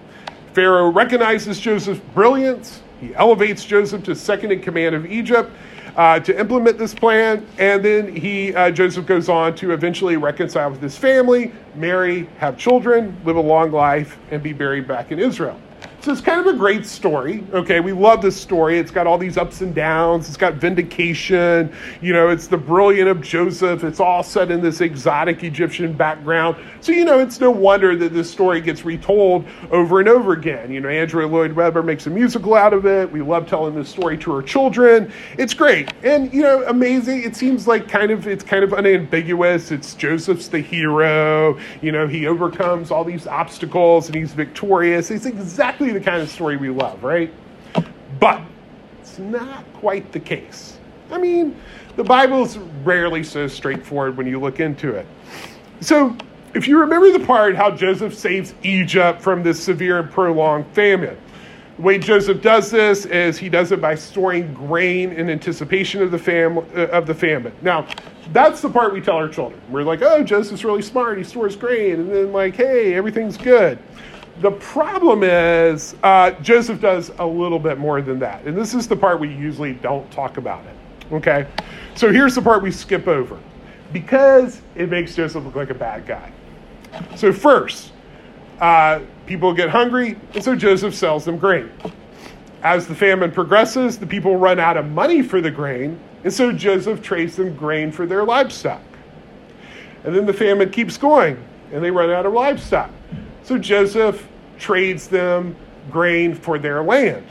Pharaoh 0.57 0.89
recognizes 0.89 1.59
Joseph's 1.59 2.01
brilliance. 2.15 2.81
He 2.99 3.13
elevates 3.13 3.63
Joseph 3.63 4.03
to 4.05 4.15
second 4.15 4.51
in 4.51 4.59
command 4.59 4.95
of 4.95 5.05
Egypt 5.05 5.51
uh, 5.95 6.19
to 6.21 6.39
implement 6.39 6.79
this 6.79 6.95
plan. 6.95 7.45
And 7.59 7.85
then 7.85 8.15
he, 8.15 8.55
uh, 8.55 8.71
Joseph 8.71 9.05
goes 9.05 9.29
on 9.29 9.53
to 9.57 9.71
eventually 9.71 10.17
reconcile 10.17 10.71
with 10.71 10.81
his 10.81 10.97
family, 10.97 11.51
marry, 11.75 12.27
have 12.39 12.57
children, 12.57 13.15
live 13.23 13.35
a 13.35 13.39
long 13.39 13.71
life, 13.71 14.17
and 14.31 14.41
be 14.41 14.51
buried 14.51 14.87
back 14.87 15.11
in 15.11 15.19
Israel. 15.19 15.61
So 16.07 16.13
it's 16.13 16.21
kind 16.21 16.39
of 16.39 16.47
a 16.47 16.57
great 16.57 16.85
story. 16.85 17.43
Okay, 17.51 17.81
we 17.81 17.91
love 17.91 18.21
this 18.21 18.39
story. 18.39 18.79
It's 18.79 18.91
got 18.91 19.07
all 19.07 19.17
these 19.17 19.35
ups 19.35 19.59
and 19.59 19.75
downs. 19.75 20.29
It's 20.29 20.37
got 20.37 20.53
vindication. 20.53 21.69
You 21.99 22.13
know, 22.13 22.29
it's 22.29 22.47
the 22.47 22.55
brilliant 22.55 23.09
of 23.09 23.19
Joseph. 23.19 23.83
It's 23.83 23.99
all 23.99 24.23
set 24.23 24.49
in 24.49 24.61
this 24.61 24.79
exotic 24.79 25.43
Egyptian 25.43 25.91
background. 25.91 26.55
So, 26.79 26.93
you 26.93 27.03
know, 27.03 27.19
it's 27.19 27.41
no 27.41 27.51
wonder 27.51 27.93
that 27.97 28.13
this 28.13 28.31
story 28.31 28.61
gets 28.61 28.85
retold 28.85 29.45
over 29.69 29.99
and 29.99 30.07
over 30.07 30.31
again. 30.31 30.71
You 30.71 30.79
know, 30.79 30.87
Andrew 30.87 31.27
Lloyd 31.27 31.51
Webber 31.51 31.83
makes 31.83 32.07
a 32.07 32.09
musical 32.09 32.55
out 32.55 32.71
of 32.71 32.85
it. 32.85 33.11
We 33.11 33.21
love 33.21 33.45
telling 33.45 33.75
this 33.75 33.89
story 33.89 34.17
to 34.19 34.33
our 34.33 34.41
children. 34.41 35.11
It's 35.37 35.53
great. 35.53 35.91
And, 36.03 36.33
you 36.33 36.41
know, 36.41 36.63
amazing. 36.67 37.23
It 37.23 37.35
seems 37.35 37.67
like 37.67 37.89
kind 37.89 38.11
of, 38.11 38.27
it's 38.27 38.45
kind 38.45 38.63
of 38.63 38.73
unambiguous. 38.73 39.71
It's 39.71 39.93
Joseph's 39.93 40.47
the 40.47 40.59
hero. 40.59 41.59
You 41.81 41.91
know, 41.91 42.07
he 42.07 42.27
overcomes 42.27 42.91
all 42.91 43.03
these 43.03 43.27
obstacles 43.27 44.05
and 44.05 44.15
he's 44.15 44.31
victorious. 44.31 45.11
It's 45.11 45.25
exactly 45.25 45.96
the 45.97 46.03
kind 46.03 46.21
of 46.21 46.29
story 46.29 46.57
we 46.57 46.69
love, 46.69 47.03
right? 47.03 47.33
But 48.19 48.41
it's 49.01 49.17
not 49.17 49.65
quite 49.73 50.11
the 50.11 50.19
case. 50.19 50.77
I 51.11 51.17
mean, 51.17 51.55
the 51.95 52.03
Bible's 52.03 52.57
rarely 52.83 53.23
so 53.23 53.47
straightforward 53.47 54.17
when 54.17 54.27
you 54.27 54.39
look 54.39 54.59
into 54.59 54.93
it. 54.93 55.07
So, 55.81 56.15
if 56.53 56.67
you 56.67 56.79
remember 56.79 57.11
the 57.11 57.25
part 57.25 57.55
how 57.55 57.71
Joseph 57.71 58.13
saves 58.15 58.53
Egypt 58.63 59.21
from 59.21 59.43
this 59.43 59.61
severe 59.63 59.99
and 59.99 60.09
prolonged 60.09 60.67
famine, 60.67 61.17
The 61.77 61.81
way 61.81 61.97
Joseph 61.99 62.41
does 62.41 62.71
this 62.71 63.05
is 63.05 63.37
he 63.37 63.49
does 63.49 63.71
it 63.71 63.79
by 63.81 63.95
storing 63.95 64.53
grain 64.53 65.11
in 65.11 65.29
anticipation 65.29 66.01
of 66.01 66.11
the, 66.11 66.17
fam- 66.19 66.57
of 66.75 67.05
the 67.05 67.13
famine. 67.13 67.53
Now, 67.61 67.87
that's 68.33 68.61
the 68.61 68.69
part 68.69 68.93
we 68.93 69.01
tell 69.01 69.15
our 69.15 69.29
children. 69.29 69.61
We're 69.69 69.83
like, 69.83 70.01
oh, 70.01 70.23
Joseph's 70.23 70.63
really 70.63 70.81
smart. 70.81 71.17
He 71.17 71.23
stores 71.23 71.55
grain. 71.55 71.93
And 71.93 72.11
then, 72.11 72.33
like, 72.33 72.55
hey, 72.55 72.93
everything's 72.95 73.37
good. 73.37 73.79
The 74.41 74.51
problem 74.51 75.23
is 75.23 75.95
uh, 76.03 76.31
Joseph 76.41 76.79
does 76.79 77.11
a 77.17 77.25
little 77.25 77.59
bit 77.59 77.79
more 77.79 78.01
than 78.01 78.19
that. 78.19 78.43
And 78.45 78.55
this 78.55 78.73
is 78.73 78.87
the 78.87 78.95
part 78.95 79.19
we 79.19 79.29
usually 79.29 79.73
don't 79.73 80.09
talk 80.11 80.37
about 80.37 80.63
it. 80.65 81.13
Okay? 81.13 81.47
So 81.95 82.11
here's 82.11 82.35
the 82.35 82.41
part 82.41 82.61
we 82.61 82.71
skip 82.71 83.07
over 83.07 83.39
because 83.93 84.61
it 84.75 84.89
makes 84.89 85.15
Joseph 85.15 85.43
look 85.43 85.55
like 85.55 85.69
a 85.69 85.75
bad 85.75 86.05
guy. 86.05 86.31
So, 87.15 87.31
first, 87.33 87.91
uh, 88.59 89.01
people 89.25 89.53
get 89.53 89.69
hungry, 89.69 90.17
and 90.33 90.43
so 90.43 90.55
Joseph 90.55 90.95
sells 90.95 91.25
them 91.25 91.37
grain. 91.37 91.69
As 92.63 92.87
the 92.87 92.95
famine 92.95 93.31
progresses, 93.31 93.97
the 93.97 94.07
people 94.07 94.37
run 94.37 94.59
out 94.59 94.77
of 94.77 94.89
money 94.89 95.21
for 95.21 95.41
the 95.41 95.51
grain, 95.51 95.99
and 96.23 96.33
so 96.33 96.51
Joseph 96.51 97.01
trades 97.01 97.35
them 97.35 97.55
grain 97.55 97.91
for 97.91 98.05
their 98.05 98.23
livestock. 98.23 98.81
And 100.03 100.15
then 100.15 100.25
the 100.25 100.33
famine 100.33 100.69
keeps 100.69 100.97
going, 100.97 101.43
and 101.71 101.83
they 101.83 101.91
run 101.91 102.09
out 102.09 102.25
of 102.25 102.33
livestock. 102.33 102.89
So 103.47 103.57
Joseph 103.57 104.27
trades 104.59 105.07
them 105.07 105.55
grain 105.89 106.35
for 106.35 106.59
their 106.59 106.83
land. 106.83 107.25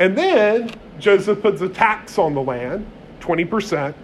And 0.00 0.18
then 0.18 0.72
Joseph 0.98 1.40
puts 1.40 1.60
a 1.60 1.68
tax 1.68 2.18
on 2.18 2.34
the 2.34 2.42
land, 2.42 2.84
20%. 3.20 3.94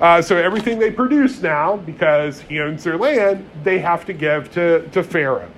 Uh, 0.00 0.22
so 0.22 0.36
everything 0.36 0.78
they 0.78 0.92
produce 0.92 1.42
now, 1.42 1.78
because 1.78 2.40
he 2.42 2.60
owns 2.60 2.84
their 2.84 2.96
land, 2.96 3.44
they 3.64 3.80
have 3.80 4.06
to 4.06 4.12
give 4.12 4.48
to, 4.52 4.86
to 4.90 5.02
Pharaoh. 5.02 5.50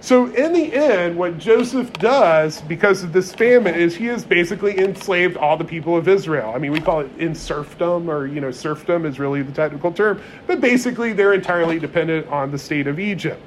So 0.00 0.32
in 0.32 0.54
the 0.54 0.72
end, 0.72 1.14
what 1.14 1.36
Joseph 1.36 1.92
does 1.92 2.62
because 2.62 3.02
of 3.02 3.12
this 3.12 3.34
famine 3.34 3.74
is 3.74 3.94
he 3.94 4.06
has 4.06 4.24
basically 4.24 4.78
enslaved 4.78 5.36
all 5.36 5.58
the 5.58 5.64
people 5.64 5.94
of 5.94 6.08
Israel. 6.08 6.54
I 6.54 6.58
mean, 6.58 6.72
we 6.72 6.80
call 6.80 7.00
it 7.00 7.10
in 7.18 7.34
serfdom, 7.34 8.08
or 8.08 8.26
you 8.26 8.40
know, 8.40 8.50
serfdom 8.50 9.04
is 9.04 9.18
really 9.18 9.42
the 9.42 9.52
technical 9.52 9.92
term, 9.92 10.22
but 10.46 10.62
basically 10.62 11.12
they're 11.12 11.34
entirely 11.34 11.78
dependent 11.78 12.26
on 12.28 12.50
the 12.50 12.58
state 12.58 12.86
of 12.86 12.98
Egypt. 12.98 13.42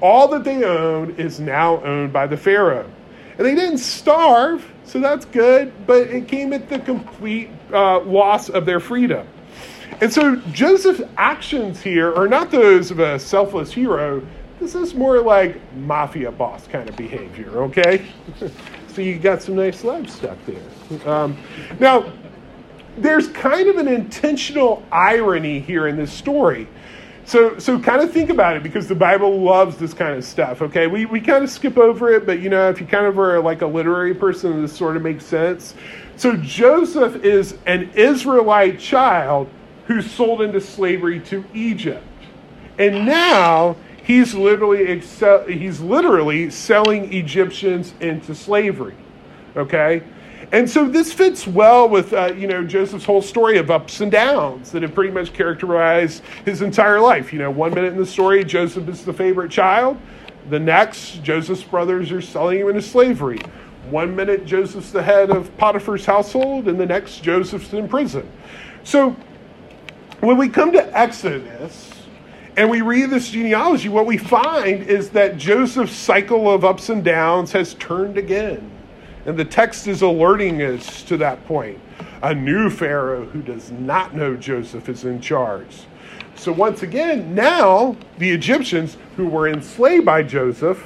All 0.00 0.28
that 0.28 0.44
they 0.44 0.64
own 0.64 1.10
is 1.16 1.40
now 1.40 1.82
owned 1.82 2.12
by 2.12 2.26
the 2.26 2.36
Pharaoh. 2.36 2.88
And 3.36 3.46
they 3.46 3.54
didn't 3.54 3.78
starve, 3.78 4.66
so 4.84 5.00
that's 5.00 5.24
good, 5.24 5.72
but 5.86 6.08
it 6.08 6.26
came 6.26 6.52
at 6.52 6.68
the 6.68 6.78
complete 6.80 7.50
uh, 7.72 8.00
loss 8.00 8.48
of 8.48 8.66
their 8.66 8.80
freedom. 8.80 9.26
And 10.00 10.12
so 10.12 10.36
Joseph's 10.52 11.02
actions 11.16 11.80
here 11.80 12.14
are 12.14 12.28
not 12.28 12.50
those 12.50 12.90
of 12.90 13.00
a 13.00 13.18
selfless 13.18 13.72
hero. 13.72 14.26
This 14.60 14.74
is 14.74 14.94
more 14.94 15.20
like 15.20 15.60
mafia 15.74 16.32
boss 16.32 16.66
kind 16.66 16.88
of 16.88 16.96
behavior, 16.96 17.62
okay? 17.62 18.04
so 18.88 19.02
you 19.02 19.18
got 19.18 19.42
some 19.42 19.56
nice 19.56 19.84
livestock 19.84 20.36
there. 20.46 21.08
Um, 21.08 21.36
now, 21.78 22.12
there's 22.96 23.28
kind 23.28 23.68
of 23.68 23.76
an 23.76 23.88
intentional 23.88 24.82
irony 24.90 25.60
here 25.60 25.86
in 25.86 25.96
this 25.96 26.12
story. 26.12 26.66
So, 27.28 27.58
so 27.58 27.78
kind 27.78 28.00
of 28.00 28.10
think 28.10 28.30
about 28.30 28.56
it 28.56 28.62
because 28.62 28.88
the 28.88 28.94
Bible 28.94 29.42
loves 29.42 29.76
this 29.76 29.92
kind 29.92 30.14
of 30.14 30.24
stuff. 30.24 30.62
Okay, 30.62 30.86
we, 30.86 31.04
we 31.04 31.20
kind 31.20 31.44
of 31.44 31.50
skip 31.50 31.76
over 31.76 32.10
it, 32.10 32.24
but 32.24 32.40
you 32.40 32.48
know, 32.48 32.70
if 32.70 32.80
you 32.80 32.86
kind 32.86 33.04
of 33.04 33.18
are 33.18 33.38
like 33.38 33.60
a 33.60 33.66
literary 33.66 34.14
person, 34.14 34.62
this 34.62 34.74
sort 34.74 34.96
of 34.96 35.02
makes 35.02 35.26
sense. 35.26 35.74
So 36.16 36.38
Joseph 36.38 37.22
is 37.22 37.58
an 37.66 37.90
Israelite 37.90 38.80
child 38.80 39.50
who's 39.86 40.10
sold 40.10 40.40
into 40.40 40.58
slavery 40.58 41.20
to 41.20 41.44
Egypt. 41.52 42.02
And 42.78 43.04
now 43.04 43.76
he's 44.04 44.32
literally 44.34 44.84
excel, 44.84 45.44
he's 45.44 45.80
literally 45.80 46.48
selling 46.48 47.12
Egyptians 47.12 47.92
into 48.00 48.34
slavery. 48.34 48.96
Okay? 49.54 50.02
And 50.52 50.68
so 50.68 50.88
this 50.88 51.12
fits 51.12 51.46
well 51.46 51.88
with 51.88 52.12
uh, 52.12 52.32
you 52.36 52.46
know 52.46 52.64
Joseph's 52.64 53.04
whole 53.04 53.22
story 53.22 53.58
of 53.58 53.70
ups 53.70 54.00
and 54.00 54.10
downs 54.10 54.70
that 54.72 54.82
have 54.82 54.94
pretty 54.94 55.12
much 55.12 55.32
characterized 55.32 56.22
his 56.44 56.62
entire 56.62 57.00
life. 57.00 57.32
You 57.32 57.38
know, 57.38 57.50
one 57.50 57.74
minute 57.74 57.92
in 57.92 57.98
the 57.98 58.06
story, 58.06 58.44
Joseph 58.44 58.88
is 58.88 59.04
the 59.04 59.12
favorite 59.12 59.50
child. 59.50 59.98
The 60.48 60.58
next, 60.58 61.22
Joseph's 61.22 61.62
brothers 61.62 62.10
are 62.10 62.22
selling 62.22 62.60
him 62.60 62.68
into 62.68 62.80
slavery. 62.80 63.40
One 63.90 64.16
minute, 64.16 64.46
Joseph's 64.46 64.90
the 64.90 65.02
head 65.02 65.30
of 65.30 65.54
Potiphar's 65.58 66.06
household, 66.06 66.68
and 66.68 66.80
the 66.80 66.86
next, 66.86 67.22
Joseph's 67.22 67.72
in 67.74 67.88
prison. 67.88 68.30
So 68.84 69.16
when 70.20 70.36
we 70.36 70.48
come 70.48 70.72
to 70.72 70.98
Exodus 70.98 71.90
and 72.56 72.68
we 72.70 72.80
read 72.80 73.10
this 73.10 73.30
genealogy, 73.30 73.88
what 73.88 74.06
we 74.06 74.16
find 74.16 74.82
is 74.82 75.10
that 75.10 75.36
Joseph's 75.36 75.94
cycle 75.94 76.50
of 76.50 76.64
ups 76.64 76.88
and 76.88 77.04
downs 77.04 77.52
has 77.52 77.74
turned 77.74 78.18
again. 78.18 78.77
And 79.28 79.36
the 79.36 79.44
text 79.44 79.86
is 79.86 80.00
alerting 80.00 80.62
us 80.62 81.02
to 81.02 81.18
that 81.18 81.46
point. 81.46 81.78
A 82.22 82.34
new 82.34 82.70
Pharaoh 82.70 83.26
who 83.26 83.42
does 83.42 83.70
not 83.70 84.14
know 84.14 84.34
Joseph 84.34 84.88
is 84.88 85.04
in 85.04 85.20
charge. 85.20 85.82
So, 86.34 86.50
once 86.50 86.82
again, 86.82 87.34
now 87.34 87.94
the 88.16 88.30
Egyptians 88.30 88.96
who 89.16 89.28
were 89.28 89.46
enslaved 89.46 90.06
by 90.06 90.22
Joseph 90.22 90.82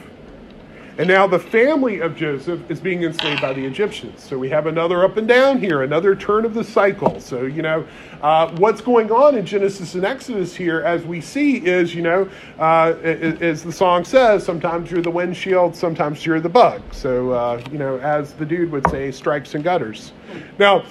and 0.99 1.09
now 1.09 1.27
the 1.27 1.39
family 1.39 2.01
of 2.01 2.15
Joseph 2.15 2.71
is 2.71 2.81
being 2.81 3.03
enslaved 3.03 3.41
by 3.41 3.53
the 3.53 3.65
Egyptians. 3.65 4.23
So 4.23 4.37
we 4.39 4.51
have 4.51 4.67
another 4.67 5.05
up 5.05 5.17
and 5.17 5.27
down 5.27 5.59
here, 5.59 5.83
another 5.83 6.15
turn 6.15 6.45
of 6.45 6.53
the 6.53 6.63
cycle. 6.63 7.19
So, 7.19 7.43
you 7.43 7.63
know, 7.63 7.87
uh, 8.21 8.55
what's 8.57 8.81
going 8.81 9.11
on 9.11 9.37
in 9.37 9.47
Genesis 9.47 9.95
and 9.95 10.05
Exodus 10.05 10.55
here, 10.55 10.81
as 10.83 11.05
we 11.05 11.21
see, 11.21 11.65
is, 11.67 11.95
you 11.95 12.03
know, 12.03 12.29
uh, 12.59 12.95
as 13.03 13.63
the 13.63 13.73
song 13.73 14.05
says, 14.05 14.45
sometimes 14.45 14.91
you're 14.91 15.03
the 15.03 15.11
windshield, 15.11 15.75
sometimes 15.75 16.27
you're 16.27 16.41
the 16.41 16.49
bug. 16.49 16.83
So, 16.93 17.31
uh, 17.31 17.63
you 17.71 17.79
know, 17.79 17.99
as 17.99 18.35
the 18.35 18.45
dude 18.45 18.71
would 18.71 18.89
say, 18.91 19.11
strikes 19.11 19.55
and 19.55 19.65
gutters. 19.65 20.13
Now, 20.59 20.85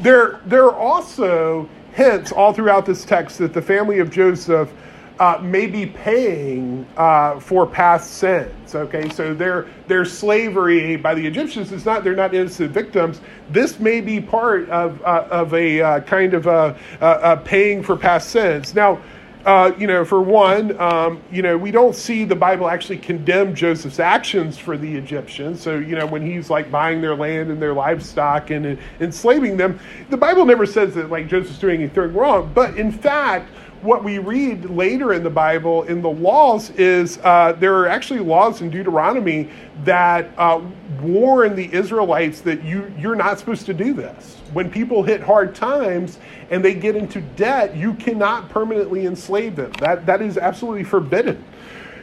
there, 0.00 0.40
there 0.46 0.64
are 0.64 0.74
also 0.74 1.68
hints 1.92 2.32
all 2.32 2.52
throughout 2.52 2.84
this 2.86 3.04
text 3.04 3.38
that 3.38 3.52
the 3.54 3.62
family 3.62 3.98
of 3.98 4.10
Joseph 4.10 4.72
uh, 5.18 5.38
may 5.42 5.66
be 5.66 5.86
paying 5.86 6.86
uh, 6.96 7.40
for 7.40 7.66
past 7.66 8.14
sins. 8.14 8.74
Okay, 8.74 9.08
so 9.10 9.32
their 9.32 9.66
their 9.86 10.04
slavery 10.04 10.96
by 10.96 11.14
the 11.14 11.26
Egyptians 11.26 11.72
is 11.72 11.84
not 11.84 12.04
they're 12.04 12.14
not 12.14 12.34
innocent 12.34 12.72
victims. 12.72 13.20
This 13.50 13.80
may 13.80 14.00
be 14.00 14.20
part 14.20 14.68
of 14.68 15.00
uh, 15.02 15.26
of 15.30 15.54
a 15.54 15.80
uh, 15.80 16.00
kind 16.00 16.34
of 16.34 16.46
a, 16.46 16.76
a, 17.00 17.36
paying 17.38 17.82
for 17.82 17.96
past 17.96 18.30
sins. 18.30 18.74
Now. 18.74 19.00
Uh, 19.44 19.72
you 19.78 19.86
know, 19.86 20.04
for 20.04 20.20
one, 20.20 20.76
um, 20.80 21.22
you 21.30 21.40
know, 21.40 21.56
we 21.56 21.70
don't 21.70 21.94
see 21.94 22.24
the 22.24 22.34
Bible 22.34 22.68
actually 22.68 22.98
condemn 22.98 23.54
Joseph's 23.54 24.00
actions 24.00 24.58
for 24.58 24.76
the 24.76 24.96
Egyptians. 24.96 25.60
So, 25.60 25.78
you 25.78 25.94
know, 25.94 26.04
when 26.04 26.26
he's 26.26 26.50
like 26.50 26.68
buying 26.68 27.00
their 27.00 27.14
land 27.14 27.52
and 27.52 27.62
their 27.62 27.72
livestock 27.72 28.50
and, 28.50 28.66
and 28.66 28.78
enslaving 28.98 29.56
them, 29.56 29.78
the 30.10 30.16
Bible 30.16 30.46
never 30.46 30.66
says 30.66 30.96
that 30.96 31.10
like 31.10 31.28
Joseph's 31.28 31.60
doing 31.60 31.80
anything 31.80 32.12
wrong. 32.12 32.50
But 32.52 32.76
in 32.76 32.90
fact, 32.90 33.48
what 33.82 34.02
we 34.02 34.18
read 34.18 34.64
later 34.70 35.12
in 35.12 35.22
the 35.22 35.30
Bible 35.30 35.82
in 35.84 36.02
the 36.02 36.10
laws 36.10 36.70
is 36.70 37.18
uh, 37.22 37.52
there 37.58 37.76
are 37.76 37.88
actually 37.88 38.20
laws 38.20 38.60
in 38.60 38.70
Deuteronomy 38.70 39.48
that 39.84 40.30
uh, 40.36 40.60
warn 41.00 41.54
the 41.54 41.72
Israelites 41.72 42.40
that 42.42 42.64
you 42.64 42.92
you're 42.98 43.16
not 43.16 43.38
supposed 43.38 43.66
to 43.66 43.74
do 43.74 43.92
this. 43.92 44.36
When 44.52 44.70
people 44.70 45.02
hit 45.02 45.20
hard 45.20 45.54
times 45.54 46.18
and 46.50 46.64
they 46.64 46.74
get 46.74 46.96
into 46.96 47.20
debt, 47.20 47.76
you 47.76 47.94
cannot 47.94 48.48
permanently 48.48 49.06
enslave 49.06 49.56
them. 49.56 49.72
That 49.80 50.06
that 50.06 50.22
is 50.22 50.38
absolutely 50.38 50.84
forbidden. 50.84 51.44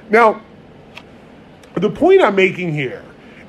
Now, 0.10 0.42
the 1.76 1.90
point 1.90 2.22
I'm 2.22 2.36
making 2.36 2.74
here 2.74 3.04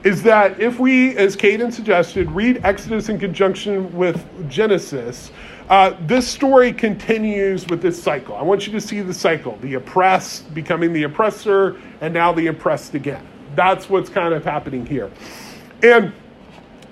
is 0.05 0.23
that 0.23 0.61
if 0.61 0.79
we, 0.79 1.17
as 1.17 1.35
Caden 1.35 1.73
suggested, 1.73 2.31
read 2.31 2.61
Exodus 2.63 3.09
in 3.09 3.19
conjunction 3.19 3.95
with 3.97 4.23
Genesis, 4.51 5.31
uh, 5.69 5.97
this 6.03 6.29
story 6.29 6.73
continues 6.73 7.67
with 7.67 7.81
this 7.81 8.01
cycle. 8.03 8.37
I 8.37 8.43
want 8.43 8.67
you 8.67 8.73
to 8.75 8.81
see 8.81 9.01
the 9.01 9.15
cycle 9.15 9.57
the 9.63 9.75
oppressed 9.75 10.53
becoming 10.53 10.93
the 10.93 11.05
oppressor, 11.05 11.81
and 12.01 12.13
now 12.13 12.33
the 12.33 12.49
oppressed 12.49 12.95
again. 12.95 13.27
That's 13.55 13.89
what's 13.89 14.11
kind 14.11 14.35
of 14.35 14.45
happening 14.45 14.85
here. 14.85 15.11
And 15.83 16.13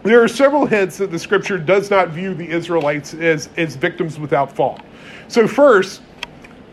there 0.05 0.23
are 0.23 0.29
several 0.29 0.67
hints 0.67 0.99
that 0.99 1.11
the 1.11 1.19
scripture 1.19 1.59
does 1.59 1.91
not 1.91 2.09
view 2.09 2.35
the 2.35 2.49
Israelites 2.49 3.15
as, 3.15 3.49
as 3.57 3.77
victims 3.77 4.19
without 4.19 4.51
fault. 4.55 4.81
So, 5.29 5.47
first, 5.47 6.03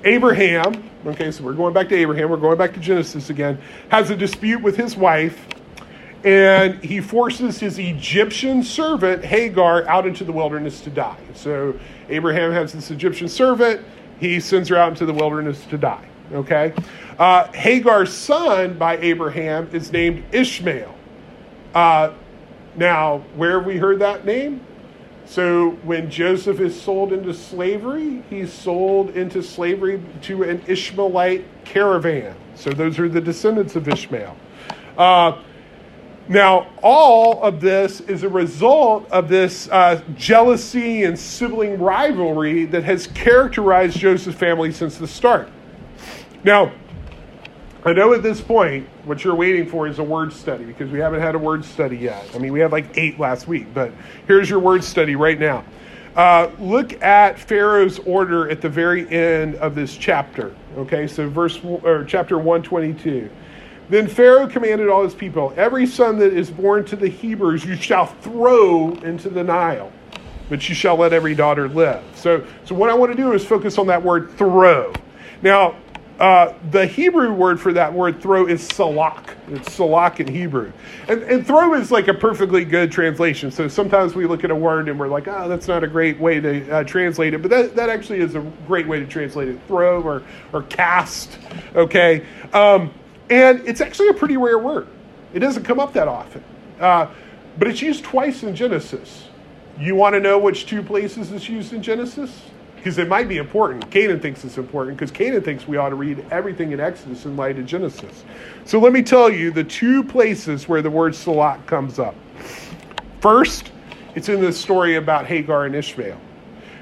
Abraham, 0.04 0.90
okay, 1.06 1.32
so 1.32 1.44
we're 1.44 1.54
going 1.54 1.74
back 1.74 1.90
to 1.90 1.96
Abraham, 1.96 2.30
we're 2.30 2.38
going 2.38 2.58
back 2.58 2.74
to 2.74 2.80
Genesis 2.80 3.30
again, 3.30 3.60
has 3.90 4.10
a 4.10 4.16
dispute 4.16 4.62
with 4.62 4.78
his 4.78 4.96
wife 4.96 5.46
and 6.24 6.84
he 6.84 7.00
forces 7.00 7.60
his 7.60 7.80
Egyptian 7.80 8.62
servant 8.64 9.24
Hagar 9.24 9.88
out 9.88 10.06
into 10.06 10.24
the 10.24 10.32
wilderness 10.32 10.82
to 10.82 10.90
die. 10.90 11.20
So 11.34 11.78
Abraham 12.10 12.52
has 12.52 12.74
this 12.74 12.92
Egyptian 12.92 13.30
servant, 13.30 13.86
he 14.20 14.40
sends 14.40 14.68
her 14.70 14.76
out 14.76 14.90
into 14.90 15.06
the 15.06 15.14
wilderness 15.14 15.64
to 15.66 15.78
die. 15.78 16.08
Okay? 16.34 16.74
Uh, 17.18 17.52
Hagar's 17.54 18.14
son 18.14 18.78
by 18.78 18.98
Abraham 18.98 19.70
is 19.72 19.92
named 19.92 20.24
Ishmael. 20.34 20.94
Uh, 21.74 22.14
now, 22.76 23.20
where 23.36 23.58
have 23.58 23.66
we 23.66 23.78
heard 23.78 24.00
that 24.00 24.26
name? 24.26 24.62
So 25.26 25.72
when 25.84 26.10
Joseph 26.10 26.60
is 26.60 26.80
sold 26.80 27.14
into 27.14 27.34
slavery, 27.34 28.24
he's 28.30 28.52
sold 28.52 29.12
into 29.12 29.44
slavery 29.44 30.02
to 30.24 30.44
an 30.44 30.62
Ishmaelite 30.68 31.46
caravan. 31.66 32.36
So 32.56 32.72
those 32.72 32.98
are 33.00 33.08
the 33.08 33.22
descendants 33.22 33.76
of 33.76 33.88
Ishmael. 33.88 34.36
Uh, 34.98 35.42
Now, 36.30 36.68
all 36.84 37.42
of 37.42 37.60
this 37.60 38.02
is 38.02 38.22
a 38.22 38.30
result 38.30 39.10
of 39.10 39.30
this 39.30 39.68
uh, 39.70 40.00
jealousy 40.15 41.04
and 41.04 41.18
sibling 41.18 41.80
rivalry 41.80 42.65
that 42.65 42.84
has 42.84 43.08
characterized 43.08 43.98
Joseph's 43.98 44.38
family 44.38 44.72
since 44.72 45.00
the 45.00 45.08
start. 45.08 45.50
Now, 46.44 46.72
I 47.84 47.94
know 47.94 48.13
at 48.13 48.22
this 48.22 48.42
point 48.42 48.88
what 49.06 49.24
you're 49.24 49.34
waiting 49.34 49.65
for 49.65 49.88
is 49.88 49.98
a 49.98 50.04
word 50.04 50.32
study 50.32 50.65
because 50.65 50.92
we 50.92 51.00
haven't 51.00 51.22
had 51.22 51.34
a 51.34 51.39
word 51.39 51.65
study 51.65 51.98
yet. 51.98 52.30
I 52.36 52.38
mean, 52.38 52.54
we 52.54 52.60
had 52.60 52.72
like 52.72 52.96
eight 52.96 53.20
last 53.20 53.48
week, 53.48 53.65
but 53.74 53.92
here's 54.28 54.48
your 54.52 54.60
word 54.60 54.84
study 54.84 55.15
right 55.15 55.39
now. 55.39 55.65
Uh, 56.15 56.52
look 56.60 57.02
at 57.02 57.39
Pharaoh's 57.39 57.98
order 58.00 58.52
at 58.52 58.62
the 58.62 58.70
very 58.70 59.10
end 59.10 59.56
of 59.56 59.74
this 59.74 59.98
chapter. 59.98 60.56
Okay, 60.78 61.08
so 61.08 61.28
verse 61.28 61.60
or 61.63 62.04
chapter 62.04 62.38
122. 62.38 63.32
Then 63.89 64.08
Pharaoh 64.08 64.47
commanded 64.47 64.88
all 64.88 65.04
his 65.04 65.15
people, 65.15 65.54
Every 65.58 65.88
son 65.88 66.19
that 66.19 66.34
is 66.34 66.52
born 66.52 66.86
to 66.86 66.95
the 66.95 67.08
Hebrews 67.08 67.65
you 67.65 67.75
shall 67.75 68.06
throw 68.06 68.91
into 69.04 69.30
the 69.30 69.43
Nile, 69.43 69.91
but 70.47 70.67
you 70.69 70.75
shall 70.75 70.95
let 70.95 71.12
every 71.12 71.36
daughter 71.36 71.67
live. 71.67 72.04
So, 72.15 72.45
so 72.65 72.75
what 72.75 72.89
I 72.89 72.93
want 72.93 73.12
to 73.12 73.17
do 73.17 73.34
is 73.34 73.43
focus 73.43 73.78
on 73.78 73.88
that 73.88 74.04
word 74.04 74.32
throw. 74.38 74.93
Now, 75.41 75.75
uh, 76.19 76.54
the 76.71 76.86
Hebrew 76.86 77.32
word 77.32 77.62
for 77.62 77.71
that 77.71 77.93
word 77.93 78.21
throw 78.21 78.45
is 78.45 78.62
salak. 78.67 79.38
It's 79.47 79.71
salak 79.71 80.19
in 80.19 80.28
Hebrew. 80.28 80.71
And, 81.08 81.23
and 81.23 81.47
throw 81.47 81.73
is 81.75 81.91
like 81.91 82.10
a 82.10 82.13
perfectly 82.13 82.65
good 82.65 82.91
translation. 82.91 83.52
So 83.52 83.69
sometimes 83.69 84.15
we 84.15 84.25
look 84.28 84.43
at 84.43 84.52
a 84.52 84.56
word 84.56 84.89
and 84.89 84.99
we're 84.99 85.08
like, 85.08 85.30
oh, 85.30 85.47
that's 85.47 85.69
not 85.69 85.82
a 85.82 85.88
great 85.88 86.19
way 86.19 86.41
to 86.41 86.69
uh, 86.69 86.84
translate 86.84 87.34
it. 87.34 87.41
But 87.41 87.52
that, 87.52 87.75
that 87.78 87.89
actually 87.89 88.19
is 88.19 88.36
a 88.36 88.41
great 88.67 88.86
way 88.86 88.99
to 88.99 89.08
translate 89.08 89.47
it 89.47 89.60
throw 89.65 90.02
or, 90.02 90.21
or 90.52 90.63
cast. 90.63 91.39
Okay. 91.73 92.25
Um, 92.52 92.91
and 93.30 93.62
it's 93.68 93.82
actually 93.82 94.10
a 94.10 94.13
pretty 94.13 94.38
rare 94.38 94.60
word. 94.60 94.88
It 95.34 95.39
doesn't 95.39 95.63
come 95.63 95.80
up 95.80 95.94
that 95.94 96.08
often. 96.08 96.44
Uh, 96.80 97.08
but 97.58 97.68
it's 97.68 97.82
used 97.82 98.04
twice 98.04 98.44
in 98.44 98.56
Genesis. 98.56 99.28
You 99.80 99.96
want 99.96 100.13
to 100.13 100.20
know 100.20 100.39
which 100.39 100.65
two 100.65 100.82
places 100.82 101.32
it's 101.32 101.48
used 101.48 101.74
in 101.74 101.84
Genesis? 101.84 102.42
Because 102.76 102.98
it 102.98 103.10
might 103.10 103.28
be 103.28 103.38
important. 103.38 103.89
Caden 103.89 104.22
thinks 104.22 104.46
it's 104.46 104.58
important 104.58 104.98
because 104.98 105.12
Caden 105.12 105.44
thinks 105.44 105.68
we 105.68 105.78
ought 105.78 105.89
to 105.89 105.96
read 105.96 106.26
everything 106.32 106.72
in 106.72 106.80
Exodus 106.80 107.26
in 107.26 107.36
light 107.36 107.60
of 107.60 107.65
Genesis. 107.65 108.24
So 108.65 108.80
let 108.80 108.94
me 108.94 109.04
tell 109.04 109.30
you 109.30 109.52
the 109.52 109.63
two 109.63 110.04
places 110.04 110.68
where 110.70 110.82
the 110.82 110.89
word 110.89 111.13
Salak 111.13 111.65
comes 111.65 112.00
up. 112.00 112.15
First, 113.20 113.72
it's 114.15 114.30
in 114.30 114.42
the 114.42 114.54
story 114.54 114.96
about 114.96 115.26
Hagar 115.26 115.65
and 115.65 115.76
Ishmael. 115.76 116.20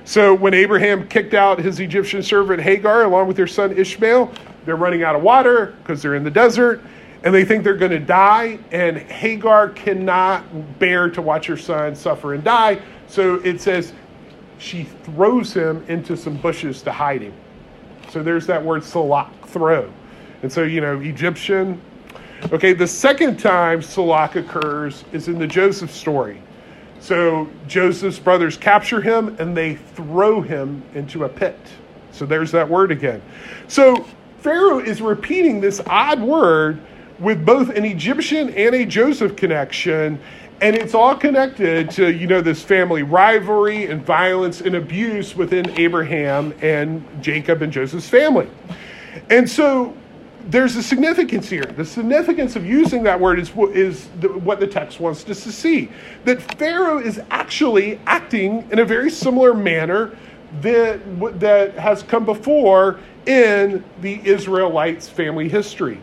So 0.05 0.33
when 0.33 0.53
Abraham 0.53 1.07
kicked 1.07 1.33
out 1.33 1.59
his 1.59 1.79
Egyptian 1.79 2.21
servant 2.23 2.61
Hagar 2.61 3.03
along 3.03 3.27
with 3.27 3.35
their 3.35 3.47
son 3.47 3.75
Ishmael, 3.75 4.31
they're 4.67 4.75
running 4.75 5.01
out 5.01 5.15
of 5.15 5.23
water 5.23 5.77
because 5.81 6.01
they're 6.01 6.15
in 6.15 6.25
the 6.25 6.29
desert 6.29 6.81
and 7.23 7.33
they 7.33 7.45
think 7.45 7.63
they're 7.63 7.77
going 7.77 7.91
to 7.91 7.99
die. 7.99 8.59
And 8.71 8.97
Hagar 8.97 9.69
cannot 9.69 10.77
bear 10.77 11.09
to 11.09 11.21
watch 11.21 11.47
her 11.47 11.55
son 11.55 11.95
suffer 11.95 12.33
and 12.33 12.43
die. 12.43 12.79
So 13.07 13.35
it 13.35 13.61
says 13.61 13.93
she 14.59 14.83
throws 14.83 15.53
him 15.53 15.85
into 15.87 16.17
some 16.17 16.35
bushes 16.35 16.81
to 16.81 16.91
hide 16.91 17.21
him. 17.21 17.33
So 18.09 18.21
there's 18.21 18.45
that 18.47 18.63
word 18.63 18.83
salak, 18.83 19.47
throw. 19.47 19.89
And 20.43 20.51
so, 20.51 20.63
you 20.63 20.81
know, 20.81 20.99
Egyptian. 20.99 21.81
Okay, 22.51 22.73
the 22.73 22.87
second 22.87 23.39
time 23.39 23.81
salak 23.81 24.35
occurs 24.35 25.05
is 25.13 25.29
in 25.29 25.39
the 25.39 25.47
Joseph 25.47 25.91
story. 25.91 26.41
So 26.99 27.49
Joseph's 27.67 28.19
brothers 28.19 28.57
capture 28.57 28.99
him 28.99 29.37
and 29.39 29.55
they 29.55 29.75
throw 29.75 30.41
him 30.41 30.83
into 30.93 31.23
a 31.23 31.29
pit. 31.29 31.57
So 32.11 32.25
there's 32.25 32.51
that 32.51 32.67
word 32.67 32.91
again. 32.91 33.21
So 33.67 34.05
Pharaoh 34.47 34.79
is 34.79 35.01
repeating 35.01 35.59
this 35.59 35.81
odd 35.87 36.21
word 36.21 36.79
with 37.19 37.45
both 37.45 37.67
an 37.67 37.83
Egyptian 37.83 38.49
and 38.51 38.73
a 38.73 38.85
Joseph 38.85 39.35
connection, 39.35 40.17
and 40.61 40.73
it's 40.73 40.93
all 40.93 41.17
connected 41.17 41.91
to 41.91 42.13
you 42.13 42.27
know 42.27 42.39
this 42.39 42.63
family 42.63 43.03
rivalry 43.03 43.87
and 43.87 44.01
violence 44.05 44.61
and 44.61 44.75
abuse 44.75 45.35
within 45.35 45.77
Abraham 45.77 46.53
and 46.61 47.03
Jacob 47.21 47.61
and 47.61 47.73
Joseph's 47.73 48.07
family. 48.07 48.49
And 49.29 49.49
so 49.49 49.93
there's 50.45 50.77
a 50.77 50.83
significance 50.83 51.49
here. 51.49 51.65
The 51.65 51.83
significance 51.83 52.55
of 52.55 52.65
using 52.65 53.03
that 53.03 53.19
word 53.19 53.39
is, 53.39 53.51
is 53.73 54.07
the, 54.21 54.29
what 54.29 54.61
the 54.61 54.67
text 54.67 55.01
wants 55.01 55.29
us 55.29 55.43
to 55.43 55.51
see. 55.51 55.89
That 56.23 56.41
Pharaoh 56.57 56.99
is 56.99 57.19
actually 57.31 57.99
acting 58.05 58.65
in 58.71 58.79
a 58.79 58.85
very 58.85 59.09
similar 59.09 59.53
manner 59.53 60.17
that, 60.61 61.01
that 61.41 61.73
has 61.73 62.01
come 62.01 62.23
before 62.23 63.01
in 63.27 63.83
the 64.01 64.25
Israelites' 64.27 65.07
family 65.07 65.49
history. 65.49 65.99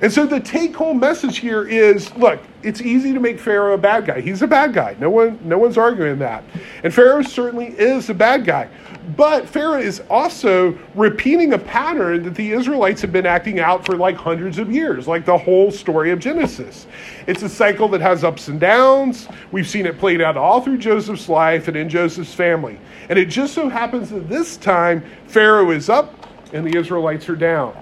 And 0.00 0.12
so 0.12 0.26
the 0.26 0.40
take 0.40 0.74
home 0.74 0.98
message 0.98 1.38
here 1.38 1.68
is 1.68 2.14
look, 2.16 2.40
it's 2.62 2.80
easy 2.80 3.12
to 3.12 3.20
make 3.20 3.38
Pharaoh 3.38 3.74
a 3.74 3.78
bad 3.78 4.06
guy. 4.06 4.20
He's 4.20 4.42
a 4.42 4.46
bad 4.46 4.72
guy. 4.72 4.96
No 4.98 5.10
one 5.10 5.38
no 5.44 5.58
one's 5.58 5.78
arguing 5.78 6.18
that. 6.18 6.42
And 6.82 6.92
Pharaoh 6.92 7.22
certainly 7.22 7.66
is 7.78 8.10
a 8.10 8.14
bad 8.14 8.44
guy. 8.44 8.68
But 9.16 9.46
Pharaoh 9.46 9.80
is 9.80 10.02
also 10.08 10.76
repeating 10.94 11.52
a 11.52 11.58
pattern 11.58 12.22
that 12.24 12.34
the 12.34 12.52
Israelites 12.52 13.02
have 13.02 13.12
been 13.12 13.26
acting 13.26 13.60
out 13.60 13.84
for 13.84 13.96
like 13.96 14.16
hundreds 14.16 14.58
of 14.58 14.72
years, 14.72 15.06
like 15.06 15.26
the 15.26 15.36
whole 15.36 15.70
story 15.70 16.10
of 16.10 16.18
Genesis. 16.18 16.86
It's 17.26 17.42
a 17.42 17.48
cycle 17.48 17.86
that 17.88 18.00
has 18.00 18.24
ups 18.24 18.48
and 18.48 18.58
downs. 18.58 19.28
We've 19.52 19.68
seen 19.68 19.84
it 19.84 19.98
played 19.98 20.22
out 20.22 20.36
all 20.36 20.62
through 20.62 20.78
Joseph's 20.78 21.28
life 21.28 21.68
and 21.68 21.76
in 21.76 21.88
Joseph's 21.88 22.32
family. 22.32 22.80
And 23.10 23.18
it 23.18 23.26
just 23.26 23.52
so 23.52 23.68
happens 23.68 24.08
that 24.10 24.28
this 24.28 24.56
time 24.56 25.04
Pharaoh 25.26 25.70
is 25.70 25.90
up 25.90 26.23
and 26.54 26.64
the 26.64 26.78
Israelites 26.78 27.28
are 27.28 27.36
down. 27.36 27.76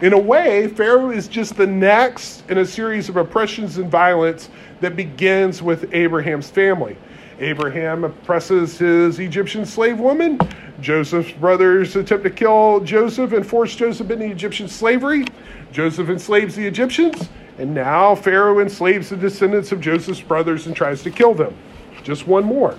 In 0.00 0.12
a 0.12 0.18
way, 0.18 0.68
Pharaoh 0.68 1.10
is 1.10 1.28
just 1.28 1.56
the 1.56 1.66
next 1.66 2.48
in 2.48 2.58
a 2.58 2.64
series 2.64 3.08
of 3.08 3.16
oppressions 3.16 3.76
and 3.78 3.90
violence 3.90 4.48
that 4.80 4.96
begins 4.96 5.62
with 5.62 5.92
Abraham's 5.92 6.48
family. 6.48 6.96
Abraham 7.40 8.04
oppresses 8.04 8.78
his 8.78 9.18
Egyptian 9.18 9.66
slave 9.66 9.98
woman. 9.98 10.38
Joseph's 10.80 11.32
brothers 11.32 11.96
attempt 11.96 12.24
to 12.24 12.30
kill 12.30 12.80
Joseph 12.80 13.32
and 13.32 13.44
force 13.44 13.74
Joseph 13.74 14.10
into 14.10 14.26
Egyptian 14.26 14.68
slavery. 14.68 15.24
Joseph 15.72 16.08
enslaves 16.08 16.54
the 16.54 16.64
Egyptians, 16.64 17.28
and 17.58 17.74
now 17.74 18.14
Pharaoh 18.14 18.60
enslaves 18.60 19.10
the 19.10 19.16
descendants 19.16 19.72
of 19.72 19.80
Joseph's 19.80 20.20
brothers 20.20 20.66
and 20.66 20.76
tries 20.76 21.02
to 21.02 21.10
kill 21.10 21.34
them. 21.34 21.56
Just 22.04 22.28
one 22.28 22.44
more 22.44 22.78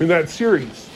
in 0.00 0.08
that 0.08 0.28
series. 0.28 0.88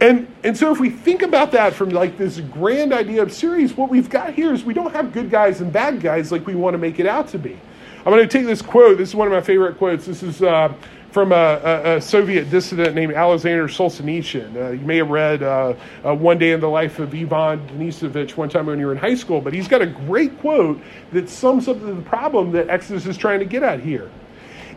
And, 0.00 0.28
and 0.44 0.56
so 0.56 0.72
if 0.72 0.78
we 0.78 0.90
think 0.90 1.22
about 1.22 1.52
that 1.52 1.72
from 1.72 1.90
like 1.90 2.18
this 2.18 2.40
grand 2.40 2.92
idea 2.92 3.22
of 3.22 3.32
series, 3.32 3.76
what 3.76 3.88
we've 3.88 4.10
got 4.10 4.34
here 4.34 4.52
is 4.52 4.62
we 4.62 4.74
don't 4.74 4.92
have 4.92 5.12
good 5.12 5.30
guys 5.30 5.60
and 5.60 5.72
bad 5.72 6.00
guys 6.00 6.30
like 6.30 6.46
we 6.46 6.54
want 6.54 6.74
to 6.74 6.78
make 6.78 7.00
it 7.00 7.06
out 7.06 7.28
to 7.28 7.38
be. 7.38 7.58
I'm 7.98 8.12
going 8.12 8.22
to 8.22 8.28
take 8.28 8.46
this 8.46 8.62
quote. 8.62 8.98
This 8.98 9.08
is 9.08 9.14
one 9.14 9.26
of 9.26 9.32
my 9.32 9.40
favorite 9.40 9.78
quotes. 9.78 10.06
This 10.06 10.22
is 10.22 10.42
uh, 10.42 10.72
from 11.10 11.32
a, 11.32 11.34
a, 11.34 11.96
a, 11.96 12.00
Soviet 12.00 12.50
dissident 12.50 12.94
named 12.94 13.14
Alexander 13.14 13.66
Solzhenitsyn. 13.68 14.54
Uh, 14.54 14.70
you 14.72 14.86
may 14.86 14.98
have 14.98 15.08
read 15.08 15.42
uh, 15.42 15.74
uh, 16.04 16.14
One 16.14 16.36
Day 16.36 16.52
in 16.52 16.60
the 16.60 16.68
Life 16.68 16.98
of 16.98 17.14
Ivan 17.14 17.66
Denisovich 17.68 18.36
one 18.36 18.50
time 18.50 18.66
when 18.66 18.78
you 18.78 18.86
were 18.86 18.92
in 18.92 18.98
high 18.98 19.14
school, 19.14 19.40
but 19.40 19.54
he's 19.54 19.66
got 19.66 19.80
a 19.80 19.86
great 19.86 20.38
quote 20.40 20.78
that 21.12 21.30
sums 21.30 21.68
up 21.68 21.80
the 21.80 21.96
problem 22.02 22.52
that 22.52 22.68
Exodus 22.68 23.06
is 23.06 23.16
trying 23.16 23.38
to 23.38 23.46
get 23.46 23.62
at 23.62 23.80
here. 23.80 24.10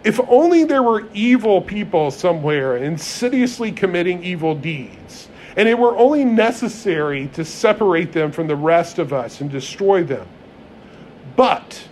If 0.04 0.20
only 0.30 0.64
there 0.64 0.84
were 0.84 1.08
evil 1.14 1.62
people 1.62 2.10
somewhere 2.12 2.78
insidiously 2.78 3.72
committing 3.72 4.24
evil 4.24 4.56
deeds, 4.56 5.28
and 5.58 5.68
it 5.68 5.78
were 5.78 5.96
only 5.98 6.24
necessary 6.24 7.28
to 7.34 7.44
separate 7.44 8.14
them 8.14 8.32
from 8.32 8.48
the 8.48 8.56
rest 8.56 8.98
of 8.98 9.12
us 9.12 9.42
and 9.42 9.52
destroy 9.52 10.04
them. 10.04 10.26
But 11.36 11.88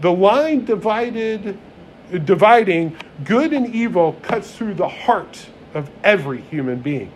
the 0.00 0.12
line 0.12 0.64
divided, 0.64 1.58
dividing 2.24 2.96
good 3.24 3.52
and 3.52 3.74
evil 3.74 4.14
cuts 4.22 4.52
through 4.52 4.74
the 4.74 4.88
heart 4.88 5.46
of 5.74 5.90
every 6.02 6.40
human 6.40 6.80
being. 6.80 7.12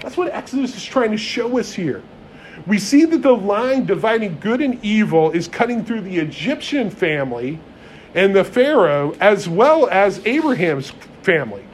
That's 0.00 0.16
what 0.16 0.32
Exodus 0.32 0.76
is 0.76 0.84
trying 0.84 1.10
to 1.10 1.16
show 1.16 1.58
us 1.58 1.72
here. 1.72 2.02
We 2.66 2.78
see 2.78 3.04
that 3.06 3.22
the 3.22 3.34
line 3.34 3.86
dividing 3.86 4.38
good 4.38 4.60
and 4.60 4.82
evil 4.84 5.32
is 5.32 5.48
cutting 5.48 5.84
through 5.84 6.02
the 6.02 6.18
Egyptian 6.18 6.90
family 6.90 7.58
and 8.14 8.34
the 8.34 8.44
Pharaoh, 8.44 9.16
as 9.20 9.48
well 9.48 9.88
as 9.88 10.24
Abraham's 10.26 10.92
family. 11.22 11.64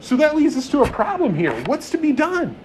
So 0.00 0.16
that 0.16 0.36
leads 0.36 0.56
us 0.56 0.68
to 0.70 0.82
a 0.82 0.90
problem 0.90 1.34
here. 1.34 1.52
What's 1.64 1.90
to 1.90 1.98
be 1.98 2.12
done? 2.12 2.56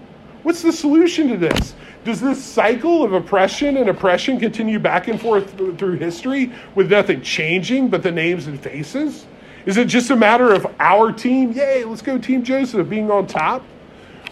What's 0.44 0.62
the 0.62 0.72
solution 0.72 1.28
to 1.30 1.38
this? 1.38 1.74
Does 2.04 2.22
this 2.22 2.44
cycle 2.44 3.04
of 3.04 3.14
oppression 3.14 3.78
and 3.78 3.90
oppression 3.90 4.40
continue 4.40 4.78
back 4.78 5.08
and 5.08 5.20
forth 5.20 5.58
through 5.58 5.98
history 5.98 6.52
with 6.76 6.92
nothing 6.92 7.22
changing 7.22 7.90
but 7.90 8.04
the 8.04 8.12
names 8.12 8.46
and 8.46 8.60
faces? 8.60 9.26
Is 9.66 9.78
it 9.78 9.88
just 9.88 10.12
a 10.12 10.16
matter 10.16 10.54
of 10.54 10.68
our 10.80 11.12
team, 11.12 11.52
yay, 11.52 11.84
let's 11.84 12.04
go 12.04 12.20
Team 12.20 12.44
Joseph, 12.44 12.88
being 12.88 13.10
on 13.10 13.26
top? 13.26 13.64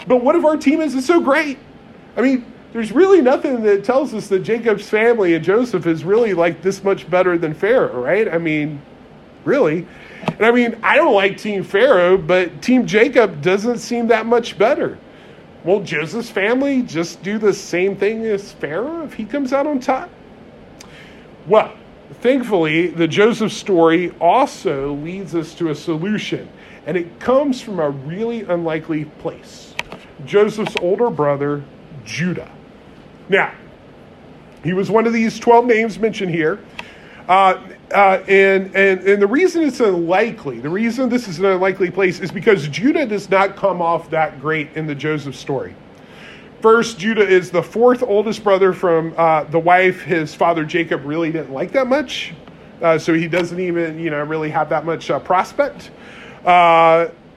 But 0.06 0.18
what 0.18 0.36
if 0.36 0.46
our 0.46 0.56
team 0.56 0.82
isn't 0.82 1.02
so 1.02 1.20
great? 1.20 1.58
I 2.16 2.22
mean, 2.22 2.53
there's 2.74 2.92
really 2.92 3.22
nothing 3.22 3.62
that 3.62 3.84
tells 3.84 4.16
us 4.16 4.28
that 4.30 4.40
Jacob's 4.40 4.90
family 4.90 5.36
and 5.36 5.46
Joseph 5.46 5.86
is 5.86 6.04
really 6.04 6.34
like 6.34 6.64
this 6.64 6.84
much 6.84 7.08
better 7.08 7.38
than 7.38 7.54
Pharaoh, 7.54 8.02
right? 8.02 8.28
I 8.28 8.40
mean, 8.40 8.82
really. 9.46 9.88
And 10.26 10.44
I 10.44 10.52
mean, 10.52 10.80
I 10.82 10.96
don't 10.96 11.14
like 11.14 11.38
Team 11.38 11.64
Pharaoh, 11.64 12.18
but 12.18 12.64
Team 12.64 12.88
Jacob 12.88 13.44
doesn't 13.44 13.78
seem 13.78 14.08
that 14.08 14.26
much 14.26 14.58
better. 14.58 14.98
Won't 15.64 15.86
Joseph's 15.86 16.32
family 16.32 16.82
just 16.82 17.22
do 17.22 17.38
the 17.38 17.54
same 17.54 17.96
thing 17.96 18.26
as 18.26 18.52
Pharaoh 18.54 19.06
if 19.06 19.14
he 19.14 19.24
comes 19.24 19.54
out 19.54 19.68
on 19.68 19.80
top? 19.80 20.10
Well, 21.46 21.74
thankfully, 22.22 22.88
the 22.88 23.08
Joseph 23.08 23.52
story 23.52 24.12
also 24.20 24.94
leads 24.96 25.36
us 25.36 25.54
to 25.56 25.70
a 25.70 25.76
solution, 25.76 26.50
and 26.88 26.98
it 26.98 27.20
comes 27.20 27.62
from 27.62 27.80
a 27.80 27.92
really 27.92 28.42
unlikely 28.42 29.06
place 29.06 29.76
Joseph's 30.26 30.76
older 30.78 31.10
brother, 31.12 31.64
Judah. 32.04 32.50
Now, 33.30 33.54
he 34.64 34.74
was 34.74 34.90
one 34.90 35.06
of 35.06 35.14
these 35.14 35.40
12 35.40 35.66
names 35.66 36.00
mentioned 36.00 36.32
here. 36.32 36.60
Uh, 37.28 37.62
uh, 37.94 38.22
and, 38.28 38.76
and, 38.76 39.02
and 39.02 39.22
the 39.22 39.28
reason 39.28 39.64
it's 39.64 39.80
unlikely, 39.80 40.60
the 40.60 40.70
reason 40.70 41.08
this 41.10 41.28
is 41.28 41.40
an 41.40 41.46
unlikely 41.46 41.90
place 41.90 42.20
is 42.20 42.32
because 42.32 42.68
Judah 42.68 43.06
does 43.06 43.30
not 43.30 43.56
come 43.56 43.82
off 43.82 44.10
that 44.10 44.42
great 44.42 44.70
in 44.76 44.88
the 44.88 44.96
Joseph 44.96 45.36
story. 45.36 45.76
First, 46.62 46.98
Judah 46.98 47.28
is 47.28 47.52
the 47.52 47.62
fourth 47.62 48.04
oldest 48.04 48.44
brother 48.44 48.74
from 48.74 49.14
uh, 49.18 49.44
the 49.46 49.60
wife 49.60 50.02
his 50.02 50.34
father 50.34 50.66
Jacob 50.66 51.06
really 51.06 51.32
didn't 51.32 51.54
like 51.54 51.72
that 51.74 51.88
much. 51.88 52.34
Uh, 52.82 52.98
so 52.98 53.14
he 53.14 53.28
doesn't 53.28 53.60
even, 53.60 54.00
you 54.00 54.10
know, 54.10 54.24
really 54.24 54.50
have 54.50 54.70
that 54.70 54.86
much 54.86 55.10
uh, 55.10 55.20
prospect. 55.20 55.92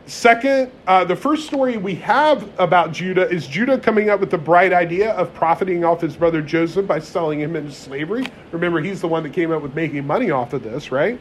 Second, 0.07 0.71
uh, 0.87 1.03
the 1.03 1.16
first 1.16 1.47
story 1.47 1.79
we 1.79 1.97
have 1.97 2.49
about 2.61 2.92
Judah 2.92 3.29
is 3.29 3.49
Judah 3.49 3.77
coming 3.77 4.09
up 4.09 4.21
with 4.21 4.31
the 4.31 4.38
bright 4.38 4.73
idea 4.73 5.11
of 5.14 5.35
profiting 5.35 5.85
off 5.85 6.01
his 6.01 6.14
brother 6.14 6.40
Joseph 6.40 6.87
by 6.87 7.01
selling 7.01 7.40
him 7.40 7.57
into 7.57 7.73
slavery. 7.73 8.25
Remember, 8.53 8.81
he's 8.81 9.01
the 9.01 9.09
one 9.09 9.25
that 9.25 9.33
came 9.33 9.51
up 9.51 9.62
with 9.62 9.75
making 9.75 10.07
money 10.07 10.31
off 10.31 10.53
of 10.53 10.62
this, 10.62 10.92
right? 10.92 11.19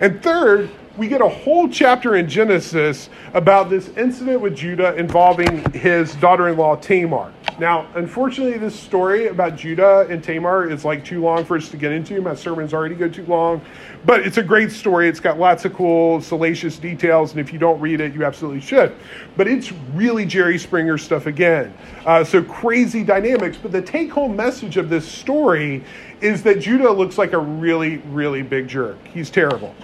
And 0.00 0.22
third, 0.22 0.70
we 0.96 1.08
get 1.08 1.20
a 1.20 1.28
whole 1.28 1.68
chapter 1.68 2.14
in 2.14 2.28
Genesis 2.28 3.08
about 3.34 3.70
this 3.70 3.88
incident 3.96 4.40
with 4.40 4.54
Judah 4.54 4.94
involving 4.94 5.68
his 5.72 6.14
daughter 6.16 6.46
in 6.46 6.56
law 6.56 6.76
Tamar. 6.76 7.32
Now, 7.58 7.86
unfortunately, 7.94 8.58
this 8.58 8.78
story 8.78 9.28
about 9.28 9.56
Judah 9.56 10.06
and 10.08 10.22
Tamar 10.24 10.70
is 10.70 10.84
like 10.84 11.04
too 11.04 11.20
long 11.20 11.44
for 11.44 11.56
us 11.56 11.68
to 11.68 11.76
get 11.76 11.92
into. 11.92 12.20
My 12.20 12.34
sermons 12.34 12.72
already 12.72 12.94
go 12.94 13.08
too 13.08 13.26
long, 13.26 13.60
but 14.04 14.20
it's 14.26 14.38
a 14.38 14.42
great 14.42 14.72
story. 14.72 15.08
It's 15.08 15.20
got 15.20 15.38
lots 15.38 15.64
of 15.64 15.74
cool, 15.74 16.20
salacious 16.20 16.78
details, 16.78 17.32
and 17.32 17.40
if 17.40 17.52
you 17.52 17.58
don't 17.58 17.80
read 17.80 18.00
it, 18.00 18.14
you 18.14 18.24
absolutely 18.24 18.60
should. 18.60 18.94
But 19.36 19.48
it's 19.48 19.70
really 19.92 20.24
Jerry 20.24 20.58
Springer 20.58 20.96
stuff 20.98 21.26
again. 21.26 21.74
Uh, 22.06 22.24
so 22.24 22.42
crazy 22.42 23.04
dynamics. 23.04 23.58
But 23.60 23.72
the 23.72 23.82
take 23.82 24.10
home 24.10 24.34
message 24.34 24.76
of 24.76 24.88
this 24.88 25.06
story 25.06 25.84
is 26.20 26.42
that 26.44 26.60
Judah 26.60 26.90
looks 26.90 27.18
like 27.18 27.32
a 27.32 27.38
really, 27.38 27.98
really 27.98 28.42
big 28.42 28.68
jerk. 28.68 28.96
He's 29.08 29.30
terrible. 29.30 29.74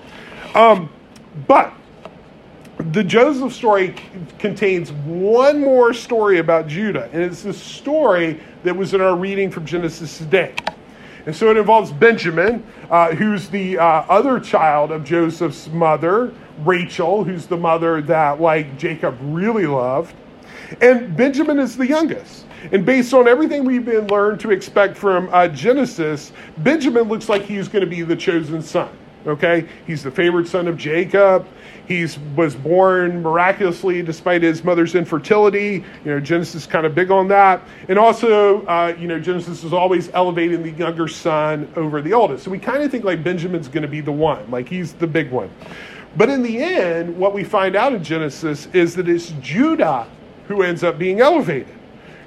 Um, 0.54 0.88
but 1.46 1.72
the 2.78 3.02
Joseph 3.02 3.52
story 3.52 3.94
contains 4.38 4.92
one 4.92 5.60
more 5.60 5.92
story 5.92 6.38
about 6.38 6.68
Judah, 6.68 7.10
and 7.12 7.22
it's 7.22 7.42
the 7.42 7.52
story 7.52 8.40
that 8.62 8.76
was 8.76 8.94
in 8.94 9.00
our 9.00 9.16
reading 9.16 9.50
from 9.50 9.66
Genesis 9.66 10.18
today. 10.18 10.54
And 11.26 11.34
so 11.34 11.50
it 11.50 11.56
involves 11.56 11.92
Benjamin, 11.92 12.64
uh, 12.90 13.14
who's 13.14 13.48
the 13.48 13.78
uh, 13.78 13.84
other 14.08 14.40
child 14.40 14.90
of 14.90 15.04
Joseph's 15.04 15.68
mother, 15.68 16.32
Rachel, 16.64 17.24
who's 17.24 17.46
the 17.46 17.56
mother 17.56 18.00
that 18.02 18.40
like 18.40 18.78
Jacob 18.78 19.18
really 19.20 19.66
loved. 19.66 20.14
And 20.80 21.16
Benjamin 21.16 21.58
is 21.58 21.76
the 21.76 21.86
youngest. 21.86 22.46
And 22.72 22.86
based 22.86 23.12
on 23.12 23.28
everything 23.28 23.64
we've 23.64 23.84
been 23.84 24.06
learned 24.06 24.40
to 24.40 24.50
expect 24.50 24.96
from 24.96 25.28
uh, 25.32 25.48
Genesis, 25.48 26.32
Benjamin 26.58 27.04
looks 27.04 27.28
like 27.28 27.42
he's 27.42 27.68
going 27.68 27.84
to 27.84 27.90
be 27.90 28.02
the 28.02 28.16
chosen 28.16 28.62
son. 28.62 28.88
Okay, 29.26 29.68
he's 29.86 30.02
the 30.02 30.10
favorite 30.10 30.48
son 30.48 30.68
of 30.68 30.76
Jacob. 30.76 31.46
He 31.88 32.06
was 32.36 32.54
born 32.54 33.22
miraculously 33.22 34.02
despite 34.02 34.42
his 34.42 34.62
mother's 34.62 34.94
infertility. 34.94 35.82
You 36.04 36.10
know, 36.10 36.20
Genesis 36.20 36.54
is 36.54 36.66
kind 36.66 36.84
of 36.84 36.94
big 36.94 37.10
on 37.10 37.28
that. 37.28 37.62
And 37.88 37.98
also, 37.98 38.60
uh, 38.66 38.94
you 38.98 39.08
know, 39.08 39.18
Genesis 39.18 39.64
is 39.64 39.72
always 39.72 40.10
elevating 40.12 40.62
the 40.62 40.72
younger 40.72 41.08
son 41.08 41.66
over 41.76 42.02
the 42.02 42.12
oldest. 42.12 42.44
So 42.44 42.50
we 42.50 42.58
kind 42.58 42.82
of 42.82 42.90
think 42.90 43.04
like 43.04 43.24
Benjamin's 43.24 43.68
going 43.68 43.82
to 43.82 43.88
be 43.88 44.02
the 44.02 44.12
one, 44.12 44.50
like 44.50 44.68
he's 44.68 44.92
the 44.92 45.06
big 45.06 45.30
one. 45.30 45.50
But 46.14 46.28
in 46.28 46.42
the 46.42 46.58
end, 46.58 47.16
what 47.16 47.32
we 47.32 47.42
find 47.42 47.74
out 47.74 47.94
in 47.94 48.04
Genesis 48.04 48.68
is 48.74 48.94
that 48.96 49.08
it's 49.08 49.30
Judah 49.40 50.06
who 50.46 50.62
ends 50.62 50.84
up 50.84 50.98
being 50.98 51.20
elevated. 51.20 51.77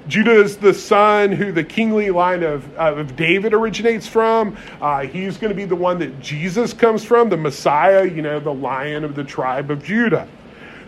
Judah 0.08 0.40
is 0.40 0.56
the 0.56 0.74
son 0.74 1.30
who 1.30 1.52
the 1.52 1.62
kingly 1.62 2.10
line 2.10 2.42
of, 2.42 2.64
uh, 2.76 2.94
of 2.94 3.14
David 3.14 3.54
originates 3.54 4.06
from. 4.06 4.56
Uh, 4.80 5.00
he's 5.00 5.36
going 5.36 5.50
to 5.50 5.54
be 5.54 5.64
the 5.64 5.76
one 5.76 5.98
that 6.00 6.20
Jesus 6.20 6.72
comes 6.72 7.04
from, 7.04 7.28
the 7.28 7.36
Messiah, 7.36 8.04
you 8.04 8.22
know, 8.22 8.40
the 8.40 8.52
lion 8.52 9.04
of 9.04 9.14
the 9.14 9.24
tribe 9.24 9.70
of 9.70 9.84
Judah. 9.84 10.28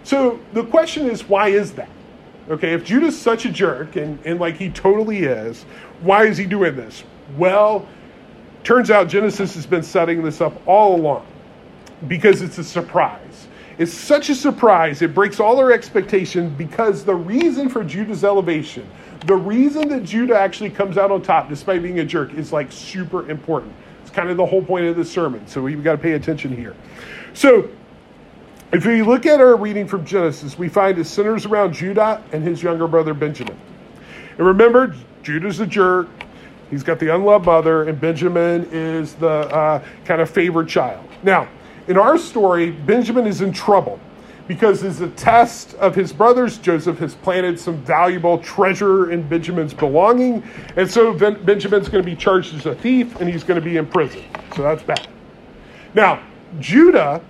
So 0.03 0.40
the 0.53 0.64
question 0.64 1.09
is, 1.09 1.29
why 1.29 1.48
is 1.48 1.72
that? 1.72 1.88
Okay, 2.50 2.74
if 2.74 2.85
Judah's 2.85 3.18
such 3.18 3.46
a 3.46 3.50
jerk, 3.50 3.96
and, 3.96 4.18
and 4.27 4.38
like 4.38 4.57
he 4.57 4.68
totally 4.68 5.24
is, 5.24 5.62
why 6.03 6.27
is 6.27 6.37
he 6.37 6.44
doing 6.44 6.77
this? 6.77 7.05
Well, 7.38 7.88
turns 8.64 8.90
out 8.90 9.09
Genesis 9.09 9.55
has 9.55 9.64
been 9.64 9.83
setting 9.83 10.22
this 10.22 10.40
up 10.40 10.61
all 10.66 10.96
along 10.96 11.27
because 12.09 12.42
it's 12.42 12.59
a 12.59 12.64
surprise. 12.64 13.48
It's 13.79 13.92
such 13.92 14.29
a 14.29 14.35
surprise, 14.35 15.03
it 15.03 15.14
breaks 15.14 15.40
all 15.40 15.59
our 15.59 15.72
expectations 15.72 16.53
because 16.57 17.05
the 17.05 17.14
reason 17.14 17.68
for 17.68 17.83
Judah's 17.83 18.22
elevation, 18.22 18.88
the 19.26 19.37
reason 19.37 19.88
that 19.88 20.04
Judah 20.04 20.38
actually 20.38 20.70
comes 20.70 20.98
out 20.98 21.10
on 21.10 21.22
top 21.22 21.48
despite 21.48 21.82
being 21.82 22.00
a 22.00 22.04
jerk 22.04 22.34
is 22.34 22.52
like 22.52 22.70
super 22.70 23.28
important. 23.30 23.72
It's 24.02 24.10
kind 24.10 24.28
of 24.28 24.37
the 24.37 24.46
whole 24.46 24.62
point 24.62 24.87
of 24.87 24.96
the 24.96 25.04
sermon. 25.04 25.46
So 25.46 25.62
we've 25.62 25.82
got 25.82 25.92
to 25.92 25.98
pay 25.98 26.12
attention 26.12 26.54
here. 26.54 26.76
So 27.32 27.68
if 28.72 28.84
we 28.84 29.02
look 29.02 29.24
at 29.24 29.40
our 29.40 29.56
reading 29.56 29.87
from 29.87 30.04
Genesis, 30.04 30.58
we 30.58 30.68
find 30.68 30.98
it 30.98 31.04
centers 31.04 31.46
around 31.46 31.72
Judah 31.72 32.22
and 32.32 32.42
his 32.42 32.62
younger 32.62 32.87
brother 32.87 33.14
Benjamin. 33.14 33.56
And 34.37 34.46
remember, 34.46 34.94
Judah's 35.22 35.60
a 35.60 35.66
jerk. 35.66 36.08
He's 36.70 36.82
got 36.82 36.98
the 36.98 37.14
unloved 37.14 37.46
mother, 37.46 37.84
and 37.84 38.00
Benjamin 38.00 38.68
is 38.72 39.14
the 39.14 39.28
uh, 39.28 39.84
kind 40.04 40.20
of 40.20 40.28
favored 40.28 40.68
child. 40.68 41.06
Now, 41.22 41.48
in 41.87 41.96
our 41.96 42.18
story, 42.18 42.72
Benjamin 42.72 43.26
is 43.26 43.42
in 43.42 43.52
trouble 43.52 44.00
because 44.46 44.83
as 44.83 45.00
a 45.00 45.09
test 45.11 45.74
of 45.74 45.94
his 45.94 46.12
brothers, 46.12 46.59
Joseph 46.59 46.98
has 46.98 47.14
planted 47.14 47.59
some 47.59 47.76
valuable 47.78 48.38
treasure 48.38 49.11
in 49.11 49.26
Benjamin's 49.26 49.72
belonging. 49.72 50.42
And 50.76 50.90
so 50.90 51.14
ben- 51.14 51.42
Benjamin's 51.44 51.88
going 51.88 52.04
to 52.04 52.11
be 52.11 52.16
charged 52.16 52.54
as 52.54 52.66
a 52.66 52.74
thief 52.74 53.20
and 53.20 53.28
he's 53.28 53.44
going 53.44 53.61
to 53.61 53.64
be 53.64 53.76
in 53.78 53.87
prison. 53.87 54.22
So 54.54 54.62
that's 54.62 54.83
bad. 54.83 55.09
Now, 55.94 56.22
Judah 56.61 57.22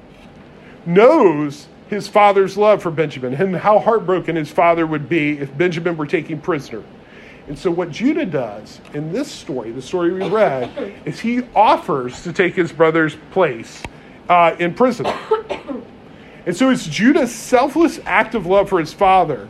knows 0.87 1.69
his 1.89 2.09
father's 2.09 2.57
love 2.57 2.83
for 2.83 2.91
Benjamin 2.91 3.35
and 3.35 3.55
how 3.55 3.79
heartbroken 3.79 4.37
his 4.37 4.51
father 4.51 4.87
would 4.87 5.09
be 5.09 5.39
if 5.39 5.57
Benjamin 5.57 5.97
were 5.97 6.07
taken 6.07 6.41
prisoner. 6.41 6.83
And 7.47 7.59
so, 7.59 7.71
what 7.71 7.91
Judah 7.91 8.25
does 8.25 8.81
in 8.95 9.13
this 9.13 9.31
story, 9.31 9.71
the 9.71 9.83
story 9.83 10.15
we 10.15 10.27
read, 10.27 10.95
is 11.05 11.21
he 11.21 11.43
offers 11.55 12.23
to 12.23 12.33
take 12.33 12.55
his 12.55 12.73
brother's 12.73 13.17
place 13.33 13.83
uh, 14.31 14.57
in 14.59 14.73
prison. 14.73 15.07
And 16.47 16.57
so 16.57 16.71
it's 16.71 16.87
Judah's 16.87 17.35
selfless 17.35 18.01
act 18.05 18.35
of 18.35 18.47
love 18.47 18.69
for 18.69 18.79
his 18.79 18.93
father. 18.93 19.49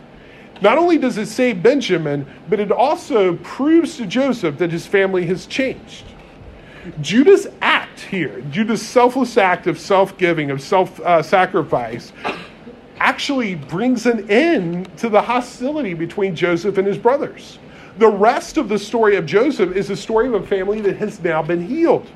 Not 0.60 0.78
only 0.78 0.98
does 0.98 1.18
it 1.18 1.26
save 1.26 1.62
Benjamin, 1.62 2.26
but 2.48 2.60
it 2.60 2.70
also 2.70 3.36
proves 3.38 3.96
to 3.96 4.06
Joseph 4.06 4.58
that 4.58 4.70
his 4.70 4.86
family 4.86 5.26
has 5.26 5.46
changed. 5.46 6.04
Judah's 7.00 7.48
act 7.60 8.00
here, 8.00 8.40
Judah's 8.50 8.82
selfless 8.82 9.36
act 9.36 9.66
of 9.66 9.78
self 9.78 10.16
giving, 10.18 10.50
of 10.50 10.60
self 10.60 11.00
uh, 11.00 11.22
sacrifice, 11.22 12.12
actually 12.98 13.54
brings 13.54 14.06
an 14.06 14.30
end 14.30 14.96
to 14.98 15.08
the 15.08 15.20
hostility 15.20 15.94
between 15.94 16.36
Joseph 16.36 16.78
and 16.78 16.86
his 16.86 16.98
brothers. 16.98 17.58
The 17.98 18.08
rest 18.08 18.56
of 18.56 18.68
the 18.68 18.78
story 18.78 19.16
of 19.16 19.24
Joseph 19.24 19.74
is 19.76 19.90
a 19.90 19.96
story 19.96 20.26
of 20.28 20.34
a 20.34 20.46
family 20.46 20.80
that 20.82 20.96
has 20.96 21.20
now 21.20 21.42
been 21.42 21.64
healed. 21.66 22.06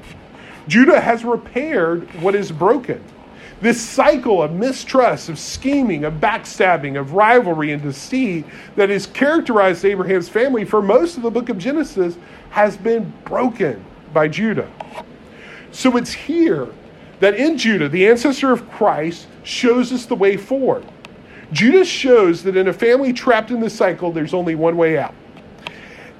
Judah 0.67 1.01
has 1.01 1.25
repaired 1.25 2.09
what 2.21 2.35
is 2.35 2.53
broken. 2.53 3.03
This 3.61 3.81
cycle 3.81 4.43
of 4.43 4.53
mistrust, 4.53 5.29
of 5.29 5.39
scheming, 5.39 6.05
of 6.05 6.15
backstabbing, 6.15 6.99
of 6.99 7.13
rivalry 7.13 7.73
and 7.73 7.83
deceit 7.83 8.45
that 8.77 8.89
has 8.89 9.07
characterized 9.07 9.85
Abraham's 9.85 10.29
family 10.29 10.65
for 10.65 10.81
most 10.81 11.17
of 11.17 11.25
the 11.25 11.31
book 11.31 11.49
of 11.49 11.59
Genesis 11.59 12.17
has 12.51 12.77
been 12.77 13.13
broken 13.25 13.85
by 14.13 14.29
Judah. 14.29 14.71
So 15.73 15.97
it's 15.97 16.13
here 16.13 16.69
that 17.19 17.35
in 17.35 17.59
Judah, 17.59 17.89
the 17.89 18.07
ancestor 18.07 18.53
of 18.53 18.71
Christ 18.71 19.27
shows 19.43 19.93
us 19.93 20.07
the 20.07 20.15
way 20.15 20.37
forward. 20.37 20.87
Judah 21.51 21.85
shows 21.85 22.43
that 22.45 22.57
in 22.57 22.69
a 22.69 22.73
family 22.73 23.13
trapped 23.13 23.51
in 23.51 23.59
the 23.59 23.71
cycle, 23.71 24.13
there's 24.13 24.35
only 24.35 24.55
one 24.55 24.77
way 24.77 24.99
out. 24.99 25.15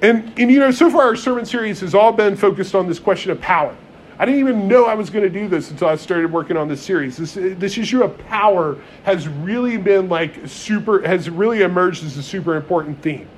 And, 0.01 0.33
and 0.37 0.51
you 0.51 0.59
know, 0.59 0.71
so 0.71 0.89
far 0.89 1.03
our 1.03 1.15
sermon 1.15 1.45
series 1.45 1.79
has 1.81 1.93
all 1.93 2.11
been 2.11 2.35
focused 2.35 2.75
on 2.75 2.87
this 2.87 2.99
question 2.99 3.31
of 3.31 3.39
power. 3.39 3.75
I 4.21 4.25
didn't 4.25 4.41
even 4.41 4.67
know 4.67 4.85
I 4.85 4.95
was 4.95 5.09
going 5.09 5.23
to 5.23 5.29
do 5.29 5.47
this 5.47 5.71
until 5.71 5.87
I 5.87 5.95
started 5.95 6.29
working 6.29 6.57
on 6.57 6.67
this 6.67 6.81
series. 6.81 7.15
This, 7.15 7.35
this 7.35 7.77
issue 7.77 8.03
of 8.03 8.17
power 8.27 8.77
has 9.03 9.29
really 9.29 9.77
been 9.77 10.09
like 10.09 10.45
super, 10.45 11.01
has 11.07 11.29
really 11.29 11.61
emerged 11.61 12.03
as 12.03 12.17
a 12.17 12.23
super 12.23 12.57
important 12.57 13.01
theme. 13.01 13.29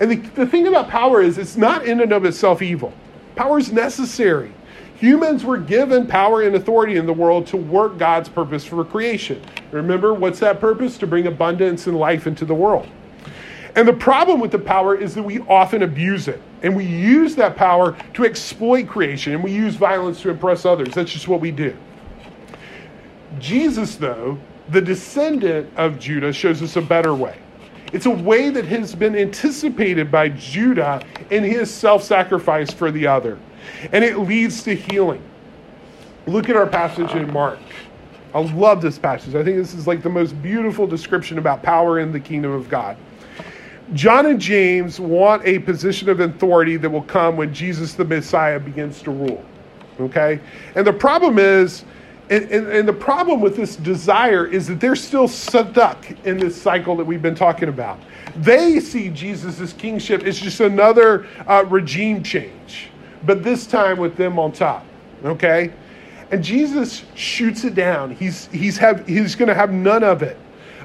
And 0.00 0.10
the, 0.10 0.16
the 0.16 0.46
thing 0.46 0.66
about 0.66 0.88
power 0.88 1.20
is 1.20 1.36
it's 1.36 1.58
not 1.58 1.84
in 1.84 2.00
and 2.00 2.10
of 2.10 2.24
itself 2.24 2.62
evil. 2.62 2.94
Power 3.36 3.58
is 3.58 3.70
necessary. 3.70 4.50
Humans 4.96 5.44
were 5.44 5.58
given 5.58 6.06
power 6.06 6.40
and 6.40 6.56
authority 6.56 6.96
in 6.96 7.04
the 7.04 7.12
world 7.12 7.46
to 7.48 7.58
work 7.58 7.98
God's 7.98 8.30
purpose 8.30 8.64
for 8.64 8.82
creation. 8.82 9.42
Remember, 9.72 10.14
what's 10.14 10.38
that 10.38 10.58
purpose? 10.58 10.96
To 10.98 11.06
bring 11.06 11.26
abundance 11.26 11.86
and 11.86 11.98
life 11.98 12.26
into 12.26 12.46
the 12.46 12.54
world. 12.54 12.88
And 13.76 13.86
the 13.86 13.92
problem 13.92 14.40
with 14.40 14.52
the 14.52 14.58
power 14.58 14.96
is 14.96 15.14
that 15.16 15.22
we 15.22 15.40
often 15.40 15.82
abuse 15.82 16.28
it. 16.28 16.40
And 16.64 16.74
we 16.74 16.86
use 16.86 17.36
that 17.36 17.56
power 17.56 17.94
to 18.14 18.24
exploit 18.24 18.88
creation, 18.88 19.34
and 19.34 19.44
we 19.44 19.52
use 19.52 19.76
violence 19.76 20.22
to 20.22 20.30
impress 20.30 20.64
others. 20.64 20.94
That's 20.94 21.12
just 21.12 21.28
what 21.28 21.40
we 21.40 21.50
do. 21.50 21.76
Jesus, 23.38 23.96
though, 23.96 24.38
the 24.70 24.80
descendant 24.80 25.70
of 25.76 25.98
Judah, 25.98 26.32
shows 26.32 26.62
us 26.62 26.76
a 26.76 26.82
better 26.82 27.14
way. 27.14 27.36
It's 27.92 28.06
a 28.06 28.10
way 28.10 28.48
that 28.48 28.64
has 28.64 28.94
been 28.94 29.14
anticipated 29.14 30.10
by 30.10 30.30
Judah 30.30 31.02
in 31.30 31.44
his 31.44 31.72
self 31.72 32.02
sacrifice 32.02 32.72
for 32.72 32.90
the 32.90 33.06
other. 33.06 33.38
And 33.92 34.02
it 34.02 34.18
leads 34.18 34.62
to 34.64 34.74
healing. 34.74 35.22
Look 36.26 36.48
at 36.48 36.56
our 36.56 36.66
passage 36.66 37.12
in 37.12 37.30
Mark. 37.30 37.58
I 38.34 38.40
love 38.40 38.80
this 38.80 38.98
passage. 38.98 39.34
I 39.34 39.44
think 39.44 39.58
this 39.58 39.74
is 39.74 39.86
like 39.86 40.02
the 40.02 40.08
most 40.08 40.40
beautiful 40.42 40.86
description 40.86 41.36
about 41.36 41.62
power 41.62 42.00
in 42.00 42.10
the 42.10 42.18
kingdom 42.18 42.52
of 42.52 42.70
God. 42.70 42.96
John 43.92 44.26
and 44.26 44.40
James 44.40 44.98
want 44.98 45.44
a 45.44 45.58
position 45.58 46.08
of 46.08 46.20
authority 46.20 46.76
that 46.78 46.88
will 46.88 47.02
come 47.02 47.36
when 47.36 47.52
Jesus 47.52 47.94
the 47.94 48.04
Messiah 48.04 48.58
begins 48.58 49.02
to 49.02 49.10
rule. 49.10 49.44
Okay? 50.00 50.40
And 50.74 50.86
the 50.86 50.92
problem 50.92 51.38
is, 51.38 51.84
and, 52.30 52.50
and, 52.50 52.66
and, 52.68 52.88
the 52.88 52.94
problem 52.94 53.42
with 53.42 53.54
this 53.54 53.76
desire 53.76 54.46
is 54.46 54.66
that 54.68 54.80
they're 54.80 54.96
still 54.96 55.28
stuck 55.28 56.10
in 56.24 56.38
this 56.38 56.60
cycle 56.60 56.96
that 56.96 57.04
we've 57.04 57.20
been 57.20 57.34
talking 57.34 57.68
about. 57.68 58.00
They 58.36 58.80
see 58.80 59.10
Jesus' 59.10 59.74
kingship 59.74 60.22
as 60.22 60.40
just 60.40 60.60
another 60.60 61.26
uh, 61.46 61.66
regime 61.68 62.22
change, 62.22 62.88
but 63.26 63.44
this 63.44 63.66
time 63.66 63.98
with 63.98 64.16
them 64.16 64.38
on 64.38 64.52
top. 64.52 64.86
Okay? 65.22 65.70
And 66.30 66.42
Jesus 66.42 67.04
shoots 67.14 67.64
it 67.64 67.74
down. 67.74 68.16
He's, 68.16 68.46
he's, 68.46 68.78
have, 68.78 69.06
he's 69.06 69.34
going 69.34 69.48
to 69.48 69.54
have 69.54 69.70
none 69.70 70.02
of 70.02 70.22
it. 70.22 70.38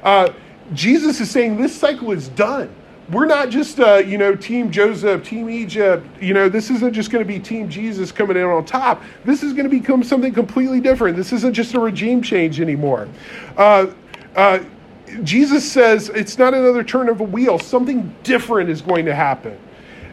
Uh, 0.03 0.33
Jesus 0.73 1.21
is 1.21 1.31
saying 1.31 1.55
this 1.55 1.75
cycle 1.75 2.11
is 2.11 2.27
done 2.29 2.69
we're 3.11 3.25
not 3.25 3.49
just 3.49 3.79
uh, 3.79 3.95
you 3.95 4.17
know 4.17 4.35
team 4.35 4.71
joseph 4.71 5.23
team 5.23 5.49
egypt. 5.49 6.05
You 6.21 6.33
know 6.33 6.49
this 6.49 6.69
isn't 6.69 6.93
just 6.93 7.11
going 7.11 7.23
to 7.23 7.27
be 7.27 7.39
team 7.39 7.69
jesus 7.69 8.11
coming 8.11 8.37
in 8.37 8.43
on 8.43 8.65
top. 8.65 9.01
This 9.25 9.43
is 9.43 9.53
going 9.53 9.69
to 9.69 9.69
become 9.69 10.03
something 10.03 10.33
completely 10.33 10.79
different. 10.79 11.17
This 11.17 11.33
isn't 11.33 11.53
just 11.53 11.73
a 11.73 11.79
regime 11.79 12.21
change 12.21 12.61
anymore. 12.61 13.07
Uh, 13.57 13.87
uh, 14.35 14.59
jesus 15.23 15.69
says 15.69 16.09
it's 16.09 16.37
not 16.37 16.53
another 16.53 16.83
turn 16.83 17.09
of 17.09 17.21
a 17.21 17.23
wheel. 17.23 17.57
Something 17.57 18.13
different 18.23 18.69
is 18.69 18.81
going 18.81 19.05
to 19.05 19.15
happen. 19.15 19.57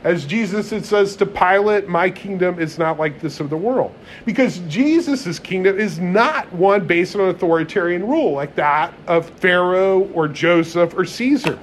As 0.02 0.24
jesus 0.24 0.72
it 0.72 0.86
says 0.86 1.16
to 1.16 1.26
pilate 1.26 1.88
my 1.88 2.08
kingdom 2.08 2.58
is 2.58 2.78
not 2.78 2.98
like 2.98 3.20
this 3.20 3.40
of 3.40 3.50
the 3.50 3.56
world. 3.56 3.92
Because 4.24 4.60
jesus' 4.68 5.38
kingdom 5.38 5.78
is 5.78 5.98
not 5.98 6.50
one 6.52 6.86
based 6.86 7.14
on 7.14 7.28
authoritarian 7.28 8.06
rule 8.06 8.32
like 8.32 8.54
that 8.54 8.94
of 9.06 9.28
pharaoh 9.28 10.04
or 10.14 10.28
joseph 10.28 10.94
or 10.96 11.04
caesar 11.04 11.58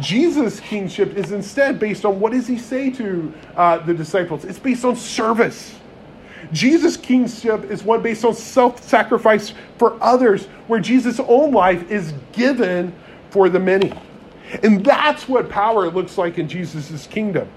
Jesus' 0.00 0.60
kingship 0.60 1.16
is 1.16 1.32
instead 1.32 1.78
based 1.78 2.04
on 2.04 2.20
what 2.20 2.32
does 2.32 2.46
he 2.46 2.58
say 2.58 2.90
to 2.90 3.32
uh, 3.56 3.78
the 3.78 3.94
disciples? 3.94 4.44
It's 4.44 4.58
based 4.58 4.84
on 4.84 4.96
service. 4.96 5.74
Jesus' 6.52 6.96
kingship 6.96 7.64
is 7.70 7.82
one 7.82 8.02
based 8.02 8.24
on 8.24 8.34
self 8.34 8.82
sacrifice 8.82 9.54
for 9.78 10.00
others, 10.02 10.46
where 10.66 10.80
Jesus' 10.80 11.20
own 11.20 11.52
life 11.52 11.90
is 11.90 12.12
given 12.32 12.92
for 13.30 13.48
the 13.48 13.58
many. 13.58 13.92
And 14.62 14.84
that's 14.84 15.28
what 15.28 15.48
power 15.48 15.90
looks 15.90 16.18
like 16.18 16.38
in 16.38 16.48
Jesus' 16.48 17.06
kingdom. 17.06 17.48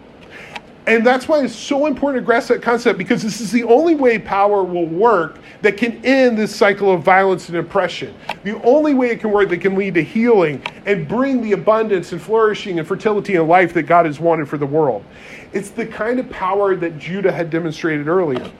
And 0.90 1.06
that's 1.06 1.28
why 1.28 1.44
it's 1.44 1.56
so 1.56 1.86
important 1.86 2.24
to 2.24 2.26
grasp 2.26 2.48
that 2.48 2.64
concept 2.64 2.98
because 2.98 3.22
this 3.22 3.40
is 3.42 3.52
the 3.52 3.64
only 3.64 3.94
way 3.94 4.18
power 4.18 4.64
will 4.64 4.88
work 4.88 5.38
that 5.62 5.78
can 5.78 6.04
end 6.04 6.36
this 6.36 6.54
cycle 6.54 6.92
of 6.92 7.04
violence 7.04 7.48
and 7.48 7.60
oppression. 7.60 8.16
The 8.44 8.60
only 8.64 8.96
way 8.96 9.12
it 9.12 9.20
can 9.20 9.30
work 9.30 9.50
that 9.50 9.60
can 9.62 9.76
lead 9.76 9.94
to 9.94 10.04
healing 10.04 10.64
and 10.88 11.08
bring 11.08 11.44
the 11.44 11.52
abundance 11.52 12.12
and 12.12 12.20
flourishing 12.20 12.80
and 12.80 12.88
fertility 12.88 13.36
and 13.36 13.48
life 13.48 13.72
that 13.76 13.84
God 13.84 14.08
has 14.08 14.20
wanted 14.20 14.50
for 14.50 14.58
the 14.58 14.66
world. 14.66 15.06
It's 15.54 15.70
the 15.70 15.86
kind 15.86 16.20
of 16.20 16.28
power 16.32 16.76
that 16.78 16.98
Judah 16.98 17.32
had 17.32 17.52
demonstrated 17.52 18.08
earlier. 18.08 18.52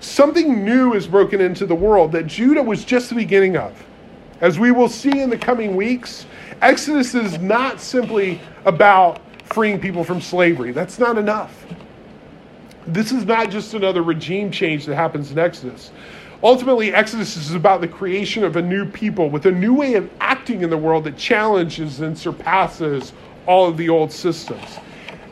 Something 0.00 0.64
new 0.64 0.94
is 0.94 1.06
broken 1.06 1.40
into 1.40 1.64
the 1.64 1.76
world 1.76 2.10
that 2.10 2.26
Judah 2.26 2.62
was 2.62 2.84
just 2.84 3.08
the 3.08 3.14
beginning 3.14 3.56
of. 3.56 3.86
As 4.40 4.58
we 4.58 4.72
will 4.72 4.88
see 4.88 5.20
in 5.20 5.30
the 5.30 5.38
coming 5.38 5.76
weeks, 5.76 6.26
Exodus 6.60 7.14
is 7.14 7.38
not 7.38 7.80
simply 7.80 8.40
about 8.64 9.20
freeing 9.50 9.80
people 9.80 10.04
from 10.04 10.20
slavery. 10.20 10.72
That's 10.72 10.98
not 10.98 11.18
enough. 11.18 11.66
This 12.86 13.12
is 13.12 13.24
not 13.24 13.50
just 13.50 13.74
another 13.74 14.02
regime 14.02 14.50
change 14.50 14.86
that 14.86 14.94
happens 14.94 15.30
in 15.30 15.38
Exodus. 15.38 15.90
Ultimately, 16.42 16.94
Exodus 16.94 17.36
is 17.36 17.54
about 17.54 17.80
the 17.80 17.88
creation 17.88 18.44
of 18.44 18.56
a 18.56 18.62
new 18.62 18.86
people 18.86 19.28
with 19.28 19.46
a 19.46 19.52
new 19.52 19.74
way 19.74 19.94
of 19.94 20.08
acting 20.20 20.62
in 20.62 20.70
the 20.70 20.76
world 20.76 21.04
that 21.04 21.16
challenges 21.16 22.00
and 22.00 22.16
surpasses 22.16 23.12
all 23.46 23.66
of 23.66 23.76
the 23.76 23.88
old 23.88 24.12
systems. 24.12 24.78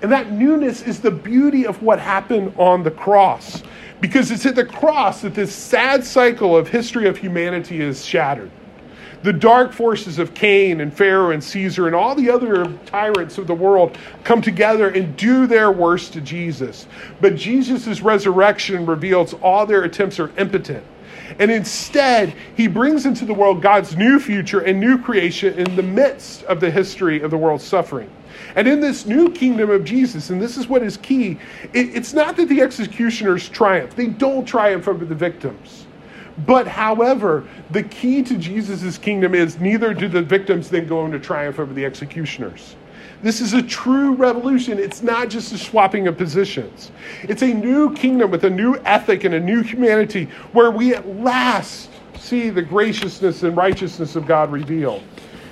And 0.02 0.10
that 0.10 0.32
newness 0.32 0.82
is 0.82 1.00
the 1.00 1.10
beauty 1.10 1.66
of 1.66 1.82
what 1.82 1.98
happened 1.98 2.52
on 2.58 2.82
the 2.82 2.90
cross. 2.90 3.62
Because 4.00 4.30
it's 4.30 4.44
at 4.44 4.56
the 4.56 4.64
cross 4.64 5.22
that 5.22 5.34
this 5.34 5.54
sad 5.54 6.04
cycle 6.04 6.56
of 6.56 6.68
history 6.68 7.08
of 7.08 7.16
humanity 7.16 7.80
is 7.80 8.04
shattered 8.04 8.50
the 9.26 9.32
dark 9.32 9.72
forces 9.72 10.20
of 10.20 10.34
Cain 10.34 10.80
and 10.80 10.96
Pharaoh 10.96 11.32
and 11.32 11.42
Caesar 11.42 11.88
and 11.88 11.96
all 11.96 12.14
the 12.14 12.30
other 12.30 12.64
tyrants 12.86 13.38
of 13.38 13.48
the 13.48 13.54
world 13.54 13.98
come 14.22 14.40
together 14.40 14.90
and 14.90 15.16
do 15.16 15.48
their 15.48 15.72
worst 15.72 16.12
to 16.12 16.20
Jesus. 16.20 16.86
But 17.20 17.34
Jesus' 17.34 18.02
resurrection 18.02 18.86
reveals 18.86 19.34
all 19.34 19.66
their 19.66 19.82
attempts 19.82 20.20
are 20.20 20.30
impotent. 20.38 20.84
And 21.40 21.50
instead, 21.50 22.36
he 22.56 22.68
brings 22.68 23.04
into 23.04 23.24
the 23.24 23.34
world 23.34 23.60
God's 23.60 23.96
new 23.96 24.20
future 24.20 24.60
and 24.60 24.78
new 24.78 24.96
creation 24.96 25.54
in 25.54 25.74
the 25.74 25.82
midst 25.82 26.44
of 26.44 26.60
the 26.60 26.70
history 26.70 27.20
of 27.20 27.32
the 27.32 27.36
world's 27.36 27.64
suffering. 27.64 28.08
And 28.54 28.68
in 28.68 28.78
this 28.78 29.06
new 29.06 29.32
kingdom 29.32 29.70
of 29.70 29.84
Jesus, 29.84 30.30
and 30.30 30.40
this 30.40 30.56
is 30.56 30.68
what 30.68 30.84
is 30.84 30.98
key, 30.98 31.36
it, 31.72 31.96
it's 31.96 32.14
not 32.14 32.36
that 32.36 32.48
the 32.48 32.60
executioners 32.60 33.48
triumph, 33.48 33.96
they 33.96 34.06
don't 34.06 34.46
triumph 34.46 34.86
over 34.86 35.04
the 35.04 35.16
victims. 35.16 35.85
But 36.44 36.66
however, 36.66 37.44
the 37.70 37.82
key 37.82 38.22
to 38.24 38.36
Jesus' 38.36 38.98
kingdom 38.98 39.34
is 39.34 39.58
neither 39.58 39.94
do 39.94 40.08
the 40.08 40.22
victims 40.22 40.68
then 40.68 40.86
go 40.86 41.00
on 41.00 41.12
to 41.12 41.18
triumph 41.18 41.58
over 41.58 41.72
the 41.72 41.84
executioners. 41.84 42.76
This 43.22 43.40
is 43.40 43.54
a 43.54 43.62
true 43.62 44.12
revolution. 44.12 44.78
It's 44.78 45.02
not 45.02 45.30
just 45.30 45.52
a 45.52 45.58
swapping 45.58 46.06
of 46.06 46.18
positions. 46.18 46.90
It's 47.22 47.42
a 47.42 47.52
new 47.52 47.94
kingdom 47.94 48.30
with 48.30 48.44
a 48.44 48.50
new 48.50 48.76
ethic 48.84 49.24
and 49.24 49.34
a 49.34 49.40
new 49.40 49.62
humanity 49.62 50.28
where 50.52 50.70
we 50.70 50.94
at 50.94 51.08
last 51.20 51.88
see 52.18 52.50
the 52.50 52.62
graciousness 52.62 53.42
and 53.42 53.56
righteousness 53.56 54.16
of 54.16 54.26
God 54.26 54.52
revealed. 54.52 55.02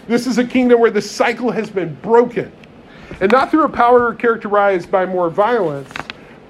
This 0.06 0.26
is 0.26 0.36
a 0.36 0.44
kingdom 0.44 0.80
where 0.80 0.90
the 0.90 1.00
cycle 1.00 1.50
has 1.50 1.70
been 1.70 1.94
broken. 1.96 2.52
And 3.20 3.32
not 3.32 3.50
through 3.50 3.64
a 3.64 3.68
power 3.68 4.14
characterized 4.14 4.90
by 4.90 5.06
more 5.06 5.30
violence, 5.30 5.92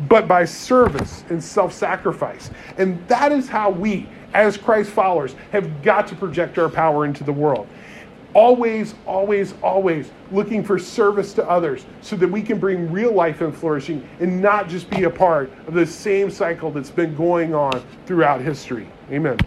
but 0.08 0.26
by 0.26 0.44
service 0.44 1.24
and 1.30 1.42
self 1.42 1.72
sacrifice. 1.72 2.50
And 2.78 3.06
that 3.08 3.32
is 3.32 3.48
how 3.48 3.70
we, 3.70 4.08
as 4.34 4.56
Christ 4.56 4.90
followers, 4.90 5.34
have 5.52 5.82
got 5.82 6.06
to 6.08 6.16
project 6.16 6.58
our 6.58 6.68
power 6.68 7.04
into 7.06 7.24
the 7.24 7.32
world. 7.32 7.66
Always, 8.34 8.96
always, 9.06 9.54
always 9.62 10.10
looking 10.32 10.64
for 10.64 10.76
service 10.76 11.32
to 11.34 11.48
others 11.48 11.86
so 12.02 12.16
that 12.16 12.26
we 12.26 12.42
can 12.42 12.58
bring 12.58 12.90
real 12.90 13.12
life 13.12 13.40
and 13.40 13.56
flourishing 13.56 14.06
and 14.18 14.42
not 14.42 14.68
just 14.68 14.90
be 14.90 15.04
a 15.04 15.10
part 15.10 15.52
of 15.68 15.74
the 15.74 15.86
same 15.86 16.30
cycle 16.30 16.72
that's 16.72 16.90
been 16.90 17.14
going 17.14 17.54
on 17.54 17.80
throughout 18.06 18.40
history. 18.40 18.88
Amen. 19.12 19.38